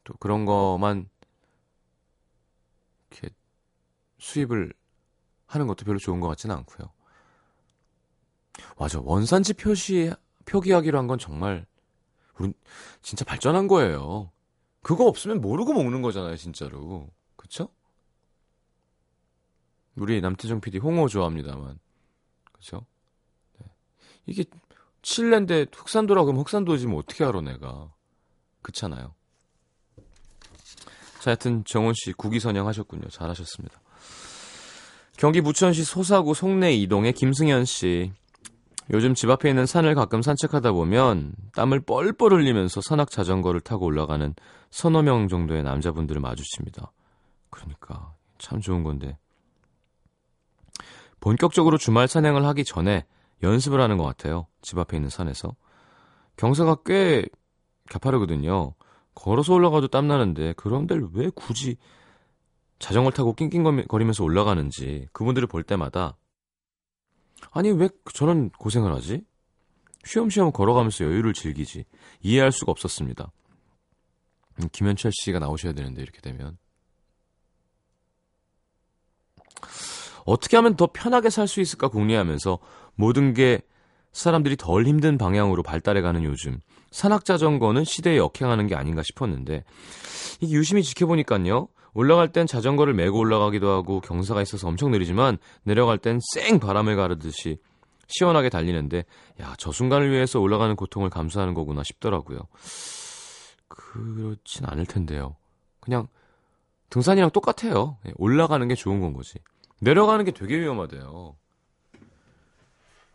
또 0.04 0.14
그런 0.20 0.46
거만 0.46 1.08
이렇게 3.10 3.34
수입을 4.18 4.72
하는 5.46 5.66
것도 5.68 5.84
별로 5.84 5.98
좋은 5.98 6.20
것 6.20 6.28
같지는 6.28 6.56
않고요. 6.56 6.92
맞아. 8.76 9.00
원산지 9.00 9.54
표시, 9.54 10.12
표기하기로 10.46 10.98
한 10.98 11.06
건 11.08 11.18
정말, 11.18 11.66
우리 12.38 12.52
진짜 13.02 13.24
발전한 13.24 13.68
거예요. 13.68 14.32
그거 14.82 15.06
없으면 15.06 15.40
모르고 15.40 15.74
먹는 15.74 16.02
거잖아요, 16.02 16.36
진짜로. 16.36 17.10
그쵸? 17.36 17.70
우리 19.96 20.20
남태정 20.20 20.60
PD 20.60 20.78
홍어 20.78 21.08
좋아합니다만. 21.08 21.78
그쵸? 22.52 22.86
네. 23.60 23.66
이게 24.26 24.44
칠레인데 25.02 25.66
흑산도라고 25.72 26.30
하면 26.30 26.40
흑산도지 26.42 26.86
뭐 26.86 27.00
어떻게 27.00 27.24
알아, 27.24 27.40
내가. 27.40 27.92
그렇잖아요. 28.62 29.14
자, 31.20 31.30
하여튼 31.30 31.64
정원 31.64 31.94
씨 31.94 32.12
국위 32.12 32.40
선양하셨군요. 32.40 33.08
잘하셨습니다. 33.08 33.80
경기 35.16 35.40
부천시 35.40 35.84
소사구 35.84 36.34
송내 36.34 36.74
이동의 36.74 37.12
김승현 37.12 37.64
씨. 37.64 38.12
요즘 38.90 39.14
집 39.14 39.28
앞에 39.28 39.50
있는 39.50 39.66
산을 39.66 39.94
가끔 39.94 40.22
산책하다 40.22 40.72
보면 40.72 41.34
땀을 41.54 41.80
뻘뻘 41.80 42.32
흘리면서 42.32 42.80
산악 42.80 43.10
자전거를 43.10 43.60
타고 43.60 43.84
올라가는 43.84 44.34
서너 44.70 45.02
명 45.02 45.28
정도의 45.28 45.62
남자분들을 45.62 46.20
마주칩니다. 46.20 46.90
그러니까 47.50 48.14
참 48.38 48.60
좋은 48.60 48.84
건데. 48.84 49.18
본격적으로 51.20 51.76
주말 51.78 52.06
산행을 52.08 52.46
하기 52.46 52.64
전에 52.64 53.04
연습을 53.42 53.80
하는 53.80 53.98
것 53.98 54.04
같아요. 54.04 54.46
집 54.62 54.78
앞에 54.78 54.96
있는 54.96 55.10
산에서. 55.10 55.54
경사가 56.36 56.78
꽤 56.84 57.26
가파르거든요. 57.90 58.74
걸어서 59.14 59.54
올라가도 59.54 59.88
땀나는데 59.88 60.52
그런 60.54 60.86
데를 60.86 61.08
왜 61.12 61.30
굳이 61.34 61.76
자전거를 62.78 63.16
타고 63.16 63.34
낑낑거리면서 63.34 64.22
올라가는지 64.22 65.08
그분들을 65.12 65.48
볼 65.48 65.64
때마다 65.64 66.16
아니 67.50 67.70
왜 67.70 67.88
저런 68.14 68.50
고생을 68.50 68.94
하지? 68.94 69.24
쉬엄쉬엄 70.04 70.52
걸어가면서 70.52 71.04
여유를 71.04 71.32
즐기지 71.32 71.84
이해할 72.20 72.52
수가 72.52 72.70
없었습니다. 72.70 73.32
음, 74.60 74.68
김현철 74.70 75.10
씨가 75.12 75.40
나오셔야 75.40 75.72
되는데 75.72 76.02
이렇게 76.02 76.20
되면 76.20 76.56
어떻게 80.24 80.56
하면 80.56 80.76
더 80.76 80.88
편하게 80.92 81.30
살 81.30 81.48
수 81.48 81.60
있을까 81.60 81.88
궁리하면서 81.88 82.58
모든 82.98 83.32
게 83.32 83.62
사람들이 84.12 84.56
덜 84.56 84.84
힘든 84.86 85.16
방향으로 85.18 85.62
발달해가는 85.62 86.24
요즘 86.24 86.58
산악자전거는 86.90 87.84
시대에 87.84 88.16
역행하는 88.16 88.66
게 88.66 88.74
아닌가 88.74 89.02
싶었는데 89.04 89.62
이게 90.40 90.54
유심히 90.54 90.82
지켜보니까요. 90.82 91.68
올라갈 91.94 92.32
땐 92.32 92.46
자전거를 92.46 92.94
메고 92.94 93.18
올라가기도 93.18 93.70
하고 93.70 94.00
경사가 94.00 94.42
있어서 94.42 94.66
엄청 94.66 94.90
느리지만 94.90 95.38
내려갈 95.62 95.98
땐 95.98 96.18
쌩 96.34 96.58
바람을 96.58 96.96
가르듯이 96.96 97.58
시원하게 98.08 98.48
달리는데 98.48 99.04
야 99.40 99.54
저 99.58 99.70
순간을 99.70 100.10
위해서 100.10 100.40
올라가는 100.40 100.74
고통을 100.74 101.08
감수하는 101.10 101.54
거구나 101.54 101.82
싶더라고요. 101.84 102.40
그렇진 103.68 104.66
않을 104.66 104.86
텐데요. 104.86 105.36
그냥 105.80 106.08
등산이랑 106.90 107.30
똑같아요. 107.30 107.98
예, 108.06 108.12
올라가는 108.16 108.66
게 108.66 108.74
좋은 108.74 109.00
건 109.00 109.12
거지. 109.12 109.34
내려가는 109.80 110.24
게 110.24 110.32
되게 110.32 110.58
위험하대요 110.58 111.36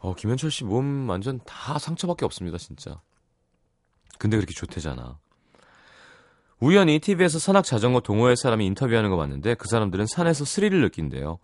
어, 0.04 0.14
김현철 0.14 0.52
씨 0.52 0.66
몸 0.66 1.10
완전 1.10 1.40
다 1.46 1.80
상처밖에 1.80 2.26
없습니다, 2.26 2.58
진짜. 2.58 3.00
근데 4.20 4.36
그렇게 4.36 4.54
좋대잖아. 4.54 5.18
우연히 6.60 7.00
TV에서 7.00 7.40
산악 7.40 7.64
자전거 7.64 8.02
동호회 8.02 8.36
사람이 8.36 8.66
인터뷰하는 8.66 9.10
거 9.10 9.16
봤는데 9.18 9.56
그 9.56 9.68
사람들은 9.70 10.06
산에서 10.06 10.44
스릴을 10.44 10.82
느낀대요. 10.82 11.40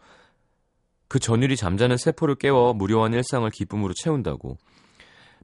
그 1.07 1.19
전율이 1.19 1.55
잠자는 1.55 1.95
세포를 1.97 2.35
깨워 2.35 2.73
무료한 2.73 3.13
일상을 3.13 3.49
기쁨으로 3.49 3.93
채운다고. 3.93 4.57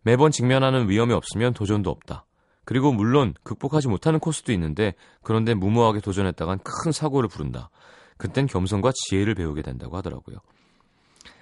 매번 0.04 0.32
직면하는 0.32 0.90
위험이 0.90 1.14
없으면 1.14 1.54
도전도 1.54 1.90
없다. 1.90 2.26
그리고 2.66 2.92
물론 2.92 3.34
극복하지 3.44 3.88
못하는 3.88 4.20
코스도 4.20 4.52
있는데 4.52 4.94
그런데 5.24 5.54
무모하게 5.54 6.02
도전했다간 6.02 6.60
큰 6.64 6.92
사고를 6.92 7.30
부른다. 7.30 7.70
그땐 8.18 8.46
겸손과 8.48 8.92
지혜를 8.94 9.36
배우게 9.36 9.62
된다고 9.62 9.96
하더라고요. 9.98 10.38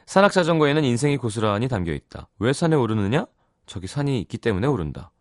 산악자전거에는 0.05 0.83
인생이 0.83 1.17
고스란히 1.17 1.67
담겨 1.67 1.93
있다. 1.93 2.27
왜 2.39 2.53
산에 2.53 2.75
오르느냐? 2.75 3.25
저기 3.65 3.87
산이 3.87 4.19
있기 4.21 4.37
때문에 4.37 4.67
오른다. 4.67 5.11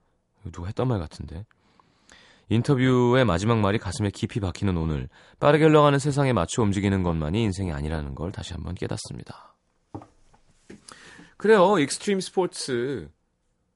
누가 0.51 0.67
했던 0.67 0.89
말 0.89 0.99
같은데. 0.99 1.47
인터뷰의 2.49 3.25
마지막 3.25 3.59
말이 3.61 3.79
가슴에 3.79 4.11
깊이 4.11 4.41
박히는 4.41 4.77
오늘 4.77 5.09
빠르게 5.39 5.65
흘러가는 5.65 5.99
세상에 5.99 6.33
맞춰 6.33 6.63
움직이는 6.63 7.03
것만이 7.03 7.43
인생이 7.43 7.73
아니라는 7.73 8.15
걸 8.15 8.33
다시 8.33 8.53
한번 8.53 8.75
깨닫습니다. 8.75 9.55
그래요. 11.37 11.79
익스트림 11.79 12.21
스포츠 12.21 13.11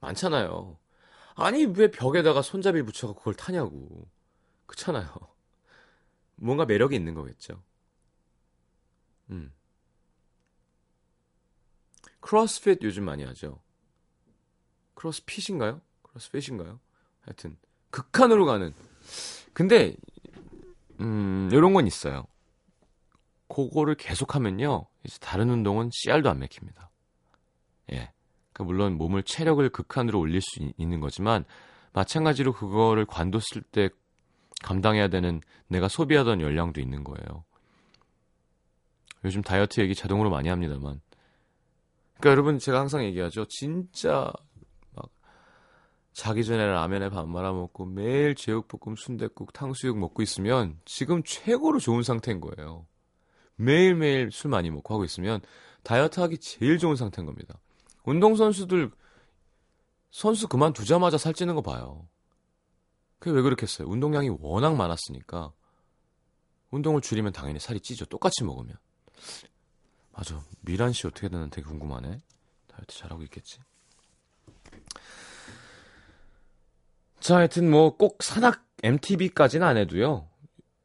많잖아요. 0.01 0.77
아니 1.35 1.65
왜 1.65 1.91
벽에다가 1.91 2.43
손잡이 2.43 2.83
붙여갖고 2.83 3.21
그걸 3.21 3.35
타냐고. 3.35 4.07
그렇잖아요. 4.67 5.09
뭔가 6.37 6.65
매력이 6.67 6.95
있는 6.95 7.15
거겠죠. 7.15 7.63
음. 9.31 9.53
크로스핏 12.27 12.81
요즘 12.83 13.05
많이 13.05 13.25
하죠. 13.25 13.61
크로스핏인가요? 14.95 15.81
크로스핏인가요? 16.03 16.81
하여튼 17.21 17.57
극한으로 17.91 18.47
가는. 18.47 18.75
근데 19.53 19.95
음, 20.99 21.49
요런 21.53 21.73
건 21.73 21.87
있어요. 21.87 22.27
그거를 23.47 23.95
계속하면요. 23.95 24.89
이제 25.05 25.19
다른 25.21 25.51
운동은 25.51 25.91
씨알도 25.93 26.29
안 26.29 26.41
맥힙니다. 26.41 26.91
예. 27.93 28.13
그러니까 28.53 28.65
물론 28.65 28.95
몸을 28.95 29.23
체력을 29.23 29.67
극한으로 29.69 30.19
올릴 30.19 30.41
수 30.41 30.73
있는 30.77 30.99
거지만 30.99 31.45
마찬가지로 31.93 32.55
그거를 32.55 33.07
관뒀을 33.07 33.63
때 33.71 33.89
감당해야 34.65 35.07
되는 35.07 35.41
내가 35.69 35.87
소비하던 35.87 36.41
열량도 36.41 36.81
있는 36.81 37.05
거예요. 37.05 37.45
요즘 39.25 39.43
다이어트 39.43 39.81
얘기 39.81 39.95
자동으로 39.95 40.29
많이 40.29 40.49
합니다만. 40.49 41.01
그러니까 42.19 42.31
여러분 42.31 42.59
제가 42.59 42.81
항상 42.81 43.05
얘기하죠. 43.05 43.45
진짜 43.47 44.33
막 44.93 45.11
자기 46.13 46.45
전에 46.45 46.67
라면에 46.67 47.11
밥 47.11 47.29
말아 47.29 47.53
먹고 47.53 47.85
매일 47.87 48.35
제육볶음, 48.35 48.97
순댓국, 48.97 49.53
탕수육 49.53 49.99
먹고 49.99 50.23
있으면 50.23 50.79
지금 50.85 51.23
최고로 51.25 51.79
좋은 51.79 52.03
상태인 52.03 52.41
거예요. 52.41 52.87
매일매일 53.57 54.31
술 54.33 54.51
많이 54.51 54.71
먹고 54.71 54.95
하고 54.95 55.05
있으면 55.05 55.41
다이어트 55.83 56.21
하기 56.21 56.39
제일 56.39 56.79
좋은 56.79 56.97
상태인 56.97 57.27
겁니다. 57.27 57.59
운동선수들 58.05 58.91
선수 60.11 60.49
그만두자마자 60.49 61.19
살찌는 61.19 61.55
거 61.55 61.63
봐요. 61.63 62.09
그게 63.19 63.35
왜 63.35 63.43
그렇겠어요? 63.43 63.89
운동량이 63.89 64.31
워낙 64.41 64.75
많았으니까 64.77 65.53
운동을 66.71 67.01
줄이면 67.01 67.33
당연히 67.33 67.59
살이 67.59 67.81
찌죠. 67.81 68.05
똑같이 68.07 68.45
먹으면. 68.45 68.77
맞아. 70.17 70.41
미란 70.63 70.93
씨 70.93 71.07
어떻게 71.07 71.29
되나 71.29 71.47
되게 71.49 71.67
궁금하네. 71.67 72.21
다이어트 72.69 72.97
잘하고 72.97 73.23
있겠지. 73.25 73.61
자, 77.21 77.37
하여튼 77.37 77.71
뭐 77.71 77.97
꼭 77.97 78.23
산악 78.23 78.65
MTB까지는 78.83 79.67
안 79.67 79.77
해도요. 79.77 80.29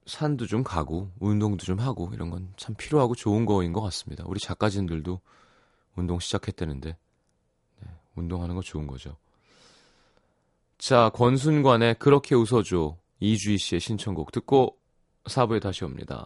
산도 0.06 0.48
좀 0.48 0.64
가고 0.64 1.12
운동도 1.20 1.64
좀 1.66 1.80
하고 1.80 2.10
이런 2.14 2.30
건 2.30 2.54
참 2.58 2.76
필요하고 2.76 3.16
좋은 3.16 3.46
거인 3.46 3.72
것 3.74 3.82
같습니다. 3.82 4.24
우리 4.28 4.40
작가진들도 4.40 5.22
운동 5.96 6.20
시작했다는데 6.20 6.98
네, 7.82 7.90
운동하는 8.16 8.56
거 8.56 8.62
좋은 8.62 8.88
거죠. 8.88 9.18
자, 10.78 11.10
권순관의 11.14 11.96
그렇게 12.00 12.34
웃어줘 12.36 12.98
이주희 13.20 13.58
씨의 13.60 13.80
신청곡 13.80 14.32
듣고 14.32 14.78
4부에 15.26 15.62
다시 15.62 15.84
옵니다. 15.86 16.26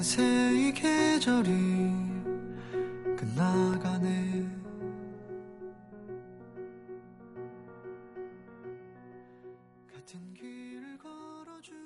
어느새 0.00 0.22
이 0.56 0.72
계절이 0.72 1.50
끝나가네 3.18 4.48
같은 9.92 10.32
길을 10.32 10.96
걸어준 10.96 11.76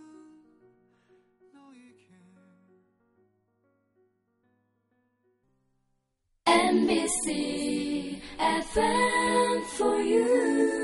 너에게 1.52 2.06
NBC 6.46 8.22
FM 8.38 9.62
for 9.76 9.96
you. 9.96 10.83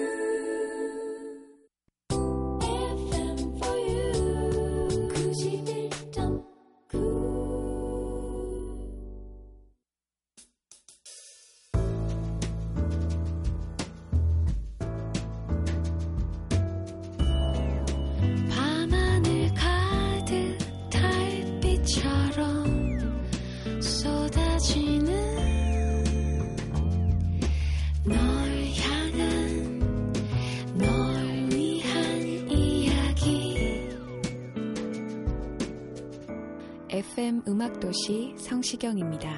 음악도시 37.70 38.34
성시경입니다. 38.38 39.30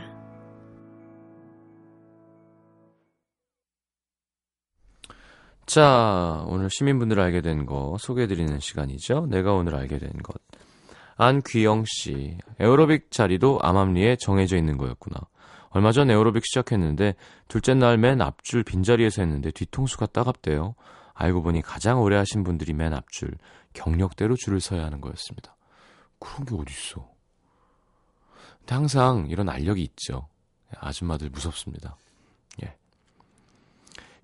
자, 5.67 6.45
오늘 6.49 6.69
시민분들 6.71 7.21
알게 7.21 7.41
된 7.41 7.67
거 7.67 7.97
소개해드리는 7.99 8.59
시간이죠. 8.59 9.27
내가 9.27 9.53
오늘 9.53 9.75
알게 9.75 9.99
된 9.99 10.13
것. 10.23 10.41
안귀영 11.17 11.85
씨, 11.87 12.39
에어로빅 12.59 13.11
자리도 13.11 13.61
암암리에 13.63 14.17
정해져 14.17 14.57
있는 14.57 14.77
거였구나. 14.79 15.17
얼마 15.71 15.93
전 15.93 16.11
에어로빅 16.11 16.45
시작했는데 16.45 17.15
둘째 17.49 17.75
날 17.75 17.99
맨 17.99 18.21
앞줄 18.21 18.65
빈자리에서 18.65 19.23
했는데 19.23 19.51
뒤통수가 19.51 20.07
따갑대요. 20.07 20.75
알고 21.15 21.43
보니 21.43 21.63
가장 21.63 22.01
오래 22.01 22.17
하신 22.17 22.45
분들이 22.45 22.73
맨 22.73 22.95
앞줄 22.95 23.37
경력대로 23.75 24.37
줄을 24.37 24.61
서야 24.61 24.85
하는 24.85 25.01
거였습니다. 25.01 25.55
그런 26.19 26.47
게 26.47 26.55
어딨어. 26.55 27.12
항상 28.69 29.27
이런 29.29 29.49
알력이 29.49 29.83
있죠. 29.83 30.29
아줌마들 30.79 31.31
무섭습니다. 31.31 31.97
예. 32.65 32.75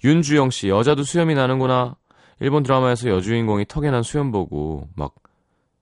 윤주영 0.05 0.51
씨, 0.51 0.69
여자도 0.69 1.03
수염이 1.03 1.35
나는구나. 1.35 1.97
일본 2.41 2.63
드라마에서 2.63 3.11
여주인공이 3.11 3.67
턱에 3.67 3.91
난 3.91 4.03
수염 4.03 4.31
보고 4.31 4.89
막 4.95 5.15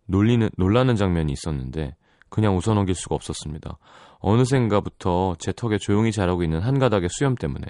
놀리는, 0.07 0.49
놀라는 0.57 0.97
장면이 0.97 1.33
있었는데 1.33 1.95
그냥 2.29 2.57
웃어넘길 2.57 2.95
수가 2.95 3.15
없었습니다. 3.15 3.79
어느샌가부터 4.19 5.37
제 5.39 5.53
턱에 5.53 5.79
조용히 5.79 6.13
자라고 6.13 6.43
있는 6.43 6.61
한 6.61 6.79
가닥의 6.79 7.09
수염 7.11 7.35
때문에. 7.35 7.67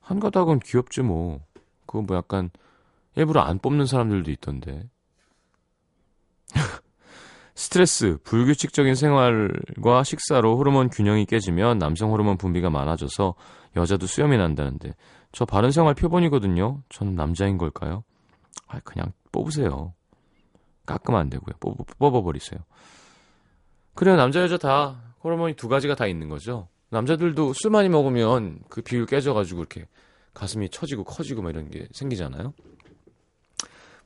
한 0.00 0.20
가닥은 0.20 0.60
귀엽지 0.60 1.02
뭐. 1.02 1.40
그거 1.86 2.02
뭐 2.02 2.16
약간 2.16 2.50
일부러 3.16 3.40
안 3.40 3.58
뽑는 3.58 3.86
사람들도 3.86 4.30
있던데. 4.32 4.88
스트레스, 7.60 8.16
불규칙적인 8.24 8.94
생활과 8.94 10.02
식사로 10.02 10.56
호르몬 10.56 10.88
균형이 10.88 11.26
깨지면 11.26 11.76
남성 11.76 12.10
호르몬 12.10 12.38
분비가 12.38 12.70
많아져서 12.70 13.34
여자도 13.76 14.06
수염이 14.06 14.38
난다는데 14.38 14.94
저 15.32 15.44
바른 15.44 15.70
생활 15.70 15.94
표본이거든요. 15.94 16.82
저는 16.88 17.16
남자인 17.16 17.58
걸까요? 17.58 18.02
아, 18.66 18.80
그냥 18.80 19.12
뽑으세요. 19.30 19.92
깎으면 20.86 21.20
안 21.20 21.28
되고요. 21.28 21.56
뽑, 21.60 21.76
뽑아버리세요. 21.98 22.60
그래요. 23.94 24.16
남자 24.16 24.40
여자 24.40 24.56
다 24.56 25.14
호르몬이 25.22 25.52
두 25.52 25.68
가지가 25.68 25.96
다 25.96 26.06
있는 26.06 26.30
거죠. 26.30 26.66
남자들도 26.88 27.52
술 27.52 27.70
많이 27.72 27.90
먹으면 27.90 28.60
그 28.70 28.80
비율 28.80 29.04
깨져가지고 29.04 29.60
이렇게 29.60 29.86
가슴이 30.32 30.70
처지고 30.70 31.04
커지고 31.04 31.42
막 31.42 31.50
이런 31.50 31.68
게 31.68 31.86
생기잖아요. 31.92 32.54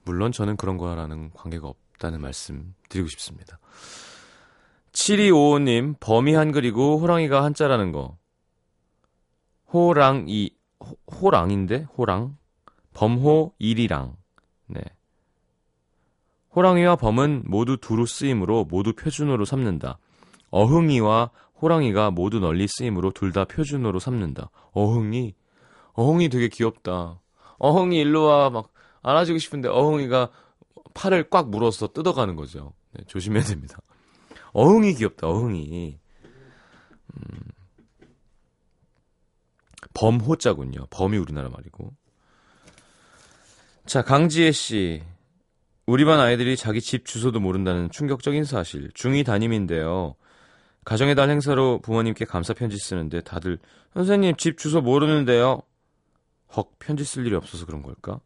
물론 0.03 0.33
저는 0.33 0.57
그런 0.57 0.77
거라는 0.77 1.31
관계가 1.35 1.69
없 1.69 1.84
다는 1.99 2.21
말씀 2.21 2.75
드리고 2.89 3.09
싶습니다. 3.09 3.59
7255님, 4.93 5.97
범이 6.01 6.35
한글이고 6.35 6.99
호랑이가 7.01 7.43
한자라는 7.43 7.93
거. 7.93 8.17
호랑이, 9.73 10.51
호, 10.81 10.97
호랑인데? 11.13 11.87
호랑? 11.99 12.37
범호 12.93 13.55
일이랑. 13.59 14.17
네. 14.67 14.81
호랑이와 16.55 16.95
범은 16.97 17.43
모두 17.47 17.77
두루 17.77 18.07
쓰임으로 18.07 18.67
모두 18.67 18.93
표준어로 18.93 19.45
삼는다. 19.45 19.99
어흥이와 20.51 21.31
호랑이가 21.61 22.13
모두 22.13 22.39
널리 22.39 22.69
쓰임으로 22.69 23.11
둘 23.11 23.33
다 23.33 23.45
표준어로 23.45 23.99
삼는다. 23.99 24.51
어흥이? 24.73 25.35
어흥이 25.95 26.29
되게 26.29 26.49
귀엽다. 26.49 27.21
어흥이 27.59 27.99
일로 27.99 28.25
와. 28.25 28.51
막 28.51 28.73
안아주고 29.03 29.39
싶은데 29.39 29.69
어흥이가 29.69 30.31
팔을 30.95 31.29
꽉 31.29 31.51
물어서 31.51 31.89
뜯어가는 31.89 32.37
거죠. 32.37 32.73
네, 32.93 33.05
조심해야 33.07 33.43
됩니다. 33.45 33.79
어흥이 34.53 34.95
귀엽다. 34.95 35.27
어흥이. 35.29 35.99
음. 37.15 37.41
범호자군요. 39.93 40.87
범이 40.91 41.19
우리나라 41.19 41.49
말이고. 41.49 41.93
자, 43.87 44.03
강지혜 44.03 44.53
씨. 44.53 45.03
우리 45.87 46.05
반 46.05 46.19
아이들이 46.19 46.57
자기 46.57 46.81
집 46.81 47.05
주소도 47.05 47.41
모른다는 47.41 47.91
충격적인 47.91 48.45
사실. 48.45 48.89
중2 48.91 49.27
담임인데요. 49.27 50.15
가정의 50.85 51.15
달 51.15 51.31
행사로 51.31 51.81
부모님께 51.81 52.25
감사 52.25 52.55
편지 52.55 52.79
쓰는데 52.79 53.21
다들 53.23 53.59
선생님 53.95 54.37
집 54.37 54.59
주소 54.59 54.81
모르는데요. 54.81 55.63
헉 56.57 56.71
편지 56.79 57.05
쓸 57.05 57.27
일이 57.27 57.35
없어서 57.35 57.67
그런 57.67 57.83
걸까? 57.83 58.21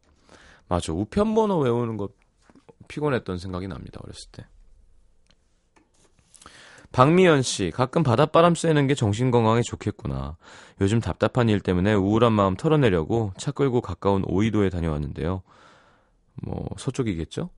맞아 0.67 0.93
우편번호 0.93 1.59
외우는 1.59 1.97
거 1.97 2.09
피곤했던 2.87 3.37
생각이 3.37 3.67
납니다 3.67 3.99
어렸을 4.03 4.29
때. 4.31 4.45
박미연 6.91 7.43
씨 7.43 7.71
가끔 7.71 8.01
바닷바람 8.01 8.55
쐬는 8.55 8.87
게 8.87 8.95
정신 8.95 9.29
건강에 9.29 9.61
좋겠구나. 9.61 10.37
요즘 10.81 10.99
답답한 10.99 11.47
일 11.49 11.59
때문에 11.59 11.93
우울한 11.93 12.33
마음 12.33 12.55
털어내려고 12.55 13.31
차 13.37 13.51
끌고 13.51 13.81
가까운 13.81 14.23
오이도에 14.25 14.69
다녀왔는데요. 14.69 15.43
뭐 16.41 16.67
서쪽이겠죠? 16.77 17.51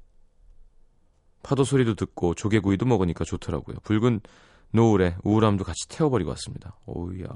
파도 1.43 1.63
소리도 1.63 1.95
듣고 1.95 2.35
조개구이도 2.35 2.85
먹으니까 2.85 3.23
좋더라고요. 3.23 3.77
붉은 3.83 4.21
노을에 4.71 5.15
우울함도 5.23 5.63
같이 5.63 5.87
태워버리고 5.89 6.29
왔습니다. 6.31 6.77
오우야. 6.85 7.27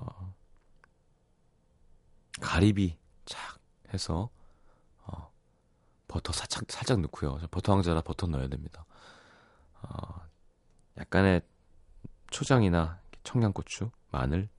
가리비 2.42 2.98
착 3.26 3.60
해서 3.94 4.30
어, 4.32 4.35
버터 6.08 6.34
살짝 6.34 6.64
살짝 6.70 7.00
넣고요. 7.02 7.38
버터 7.52 7.74
왕자라 7.74 8.02
버터 8.02 8.28
넣어야 8.28 8.48
됩니다. 8.48 8.86
어, 9.82 10.22
약간의 10.98 11.42
초장이나 12.32 13.00
청양고추, 13.24 13.90
마늘. 14.12 14.50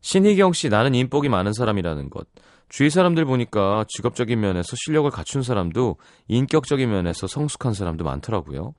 신희경 0.00 0.52
씨, 0.52 0.68
나는 0.68 0.94
인복이 0.94 1.28
많은 1.28 1.52
사람이라는 1.52 2.10
것. 2.10 2.26
주위 2.68 2.90
사람들 2.90 3.24
보니까 3.24 3.84
직업적인 3.88 4.40
면에서 4.40 4.76
실력을 4.84 5.10
갖춘 5.10 5.42
사람도 5.42 5.96
인격적인 6.28 6.90
면에서 6.90 7.26
성숙한 7.26 7.74
사람도 7.74 8.04
많더라고요. 8.04 8.74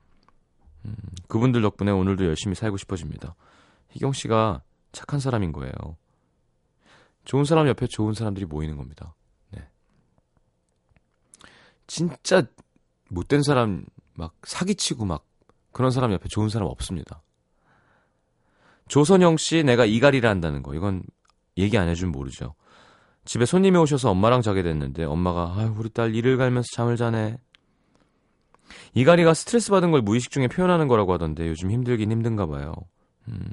음, 0.84 0.94
그분들 1.28 1.62
덕분에 1.62 1.90
오늘도 1.90 2.26
열심히 2.26 2.54
살고 2.54 2.76
싶어집니다. 2.76 3.34
희경 3.90 4.12
씨가 4.12 4.62
착한 4.92 5.20
사람인 5.20 5.52
거예요. 5.52 5.72
좋은 7.24 7.44
사람 7.44 7.68
옆에 7.68 7.86
좋은 7.86 8.12
사람들이 8.12 8.46
모이는 8.46 8.76
겁니다. 8.76 9.14
네. 11.86 11.86
진짜 11.86 12.42
못된 13.08 13.42
사람 13.42 13.84
막 14.14 14.34
사기치고 14.42 15.04
막 15.04 15.26
그런 15.72 15.90
사람 15.90 16.12
옆에 16.12 16.28
좋은 16.28 16.48
사람 16.48 16.68
없습니다. 16.68 17.22
조선영 18.88 19.36
씨 19.36 19.64
내가 19.64 19.84
이갈이라 19.84 20.28
한다는 20.28 20.62
거 20.62 20.74
이건 20.74 21.02
얘기 21.56 21.78
안 21.78 21.88
해주면 21.88 22.12
모르죠. 22.12 22.54
집에 23.24 23.46
손님이 23.46 23.78
오셔서 23.78 24.10
엄마랑 24.10 24.42
자게 24.42 24.62
됐는데 24.62 25.04
엄마가 25.04 25.54
아유 25.56 25.74
우리 25.76 25.88
딸 25.88 26.14
이를 26.14 26.36
갈면서 26.36 26.68
잠을 26.72 26.96
자네. 26.96 27.38
이갈이가 28.94 29.34
스트레스 29.34 29.70
받은 29.70 29.90
걸 29.90 30.02
무의식 30.02 30.30
중에 30.30 30.48
표현하는 30.48 30.88
거라고 30.88 31.12
하던데 31.12 31.48
요즘 31.48 31.70
힘들긴 31.70 32.12
힘든가 32.12 32.46
봐요. 32.46 32.74
음. 33.28 33.50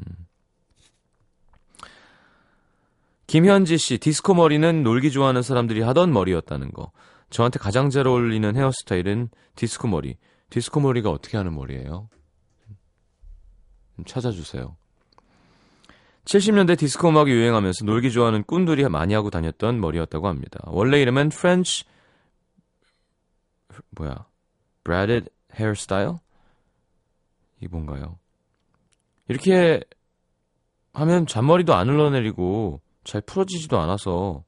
김현지 3.27 3.77
씨, 3.77 3.97
디스코 3.97 4.33
머리는 4.33 4.83
놀기 4.83 5.09
좋아하는 5.09 5.41
사람들이 5.41 5.81
하던 5.81 6.11
머리였다는 6.11 6.73
거. 6.73 6.91
저한테 7.31 7.59
가장 7.59 7.89
잘 7.89 8.07
어울리는 8.07 8.55
헤어스타일은 8.55 9.29
디스코 9.55 9.87
머리. 9.87 10.17
디스코 10.49 10.81
머리가 10.81 11.09
어떻게 11.09 11.37
하는 11.37 11.55
머리예요? 11.55 12.09
좀 13.95 14.05
찾아주세요. 14.05 14.75
70년대 16.25 16.77
디스코 16.77 17.09
음악이 17.09 17.31
유행하면서 17.31 17.85
놀기 17.85 18.11
좋아하는 18.11 18.43
꾼들이 18.43 18.87
많이 18.89 19.13
하고 19.13 19.29
다녔던 19.29 19.79
머리였다고 19.79 20.27
합니다. 20.27 20.59
원래 20.65 21.01
이름은 21.01 21.27
French 21.27 21.85
뭐야? 23.91 24.25
braided 24.83 25.29
hairstyle? 25.57 26.17
이 27.61 27.67
뭔가요? 27.67 28.19
이렇게 29.29 29.81
하면 30.93 31.25
잔머리도 31.25 31.73
안 31.73 31.87
흘러내리고 31.87 32.81
잘 33.03 33.21
풀어지지도 33.21 33.79
않아서 33.79 34.43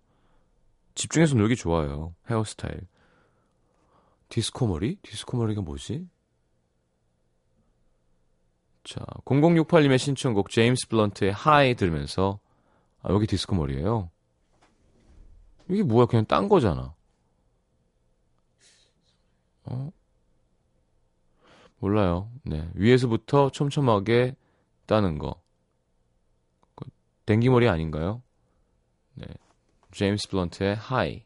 집중해서 0.95 1.36
놀기 1.36 1.56
좋아요. 1.56 2.15
헤어스타일. 2.29 2.88
디스코 4.29 4.67
머리? 4.67 4.95
디스코 4.97 5.38
머리가 5.38 5.62
뭐지? 5.62 6.08
자, 8.84 8.99
0068님의 9.25 9.97
신청곡 9.97 10.49
제임스 10.49 10.89
블런트의 10.89 11.32
High 11.32 11.75
들으면서 11.75 12.39
아, 13.01 13.13
여기 13.13 13.27
디스코 13.27 13.56
머리예요. 13.56 14.10
이게 15.69 15.84
뭐야? 15.84 16.06
그냥 16.06 16.25
딴 16.25 16.49
거잖아. 16.49 16.93
어? 19.65 19.91
몰라요. 21.79 22.29
네. 22.43 22.69
위에서부터 22.75 23.49
촘촘하게 23.51 24.36
따는 24.86 25.17
거. 25.17 25.41
댕기머리 27.25 27.69
아닌가요? 27.69 28.21
네. 29.15 29.25
제임스 29.92 30.28
블런트의 30.28 30.76
하이. 30.76 31.24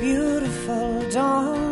beautiful 0.00 1.08
dawn 1.10 1.69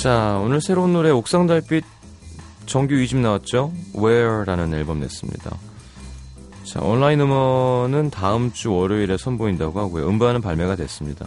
자, 0.00 0.40
오늘 0.42 0.62
새로운 0.62 0.94
노래 0.94 1.10
옥상 1.10 1.46
달빛 1.46 1.84
정규 2.64 2.94
2집 2.94 3.18
나왔죠? 3.18 3.70
Where라는 3.94 4.72
앨범 4.72 4.98
냈습니다. 4.98 5.50
자, 6.64 6.80
온라인 6.80 7.20
음원은 7.20 8.08
다음 8.08 8.50
주 8.50 8.72
월요일에 8.72 9.18
선보인다고 9.18 9.78
하고요. 9.78 10.08
음반은 10.08 10.40
발매가 10.40 10.76
됐습니다. 10.76 11.26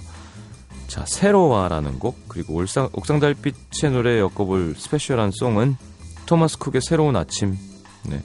자, 0.87 1.05
새로와라는 1.05 1.99
곡, 1.99 2.17
그리고 2.27 2.55
옥상, 2.55 2.89
옥상 2.93 3.19
달빛의 3.19 3.91
노래에 3.91 4.17
엮어볼 4.17 4.73
special한 4.75 5.29
song은 5.35 5.75
토마스 6.25 6.57
쿡의 6.57 6.81
새로운 6.81 7.15
아침. 7.15 7.55
네. 8.09 8.23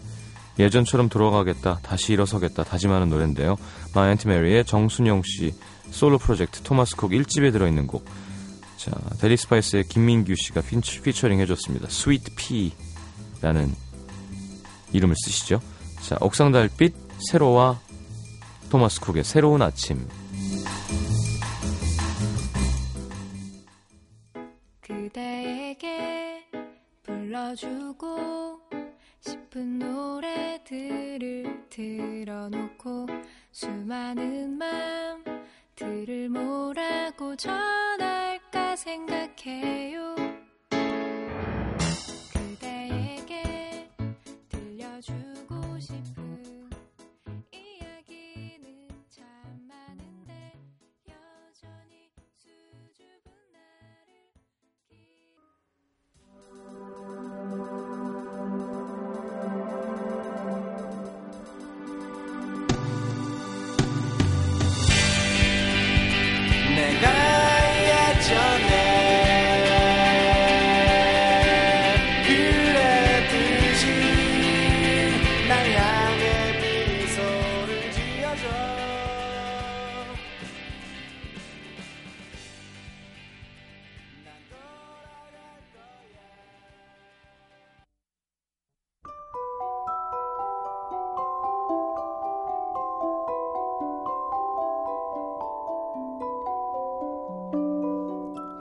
예전처럼 0.59 1.11
돌아가겠다, 1.11 1.81
다시 1.83 2.15
일어서겠다, 2.15 2.65
다짐하는 2.65 3.11
노래인데요. 3.11 3.59
마이 3.95 4.06
앤트 4.06 4.29
메리의 4.29 4.65
정순용 4.65 5.25
씨 5.27 5.53
솔로 5.91 6.17
프로젝트 6.17 6.63
토마스 6.63 6.97
쿡 6.97 7.11
1집에 7.11 7.53
들어있는 7.53 7.87
곡. 7.87 8.07
자, 8.79 8.93
델리 9.21 9.37
스파이스의 9.37 9.89
김민규 9.89 10.37
씨가 10.37 10.61
피처, 10.61 11.03
피처링 11.03 11.41
해줬습니다. 11.41 11.89
스위트 11.91 12.31
피라는 12.37 13.75
이름을 14.93 15.17
쓰시죠. 15.25 15.61
자, 16.01 16.17
옥상 16.21 16.53
달빛, 16.53 16.95
새로와 17.31 17.81
토마스 18.71 19.01
쿡의 19.01 19.25
새로운 19.25 19.63
아침. 19.63 20.07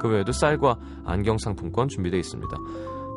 그 0.00 0.08
외에도 0.08 0.32
쌀과 0.32 0.78
안경 1.04 1.38
상품권 1.38 1.88
준비되어 1.88 2.18
있습니다. 2.18 2.56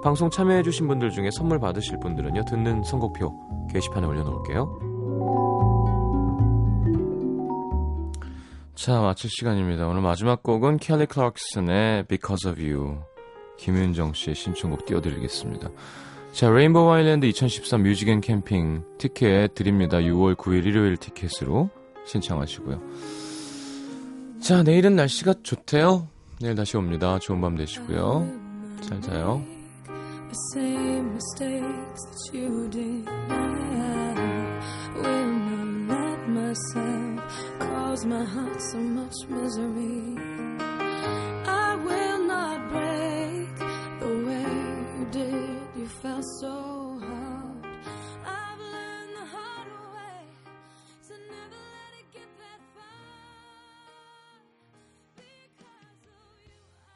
방송 0.04 0.30
참여해주신 0.30 0.88
분들 0.88 1.12
중에 1.12 1.30
선물 1.32 1.60
받으실 1.60 1.98
분들은요, 2.00 2.44
듣는 2.44 2.84
선곡표 2.84 3.68
게시판에 3.72 4.06
올려놓을게요. 4.06 4.94
자, 8.76 9.00
마칠 9.00 9.30
시간입니다. 9.30 9.88
오늘 9.88 10.02
마지막 10.02 10.44
곡은 10.44 10.78
켈리 10.78 11.06
클락슨의 11.06 12.08
Because 12.08 12.52
of 12.52 12.62
You. 12.62 12.98
김윤정 13.58 14.14
씨의 14.14 14.36
신청곡 14.36 14.86
띄워드리겠습니다. 14.86 15.70
자, 16.34 16.50
레인보우 16.50 16.90
아일랜드 16.90 17.26
2013 17.28 17.84
Music 17.84 18.10
and 18.10 18.20
Camping 18.20 18.84
티켓 18.98 19.54
드립니다. 19.54 20.00
6월 20.00 20.36
9일 20.36 20.66
일요일 20.66 20.98
티켓으로 20.98 21.70
신청하시고요. 22.06 22.82
자, 24.42 24.64
내일은 24.64 24.98
날씨가 24.98 25.36
좋대요. 25.44 26.10
내일 26.40 26.56
다시 26.56 26.78
옵니다. 26.78 27.20
좋은 27.20 27.42
밤 27.42 27.56
되시고요. 27.56 28.28
잘 28.82 29.02
자요. 29.02 29.44
Myself 36.26 37.22
cause 37.60 38.06
my 38.06 38.24
heart 38.24 38.62
so 38.72 38.80
much 38.80 39.14
misery. 39.30 40.33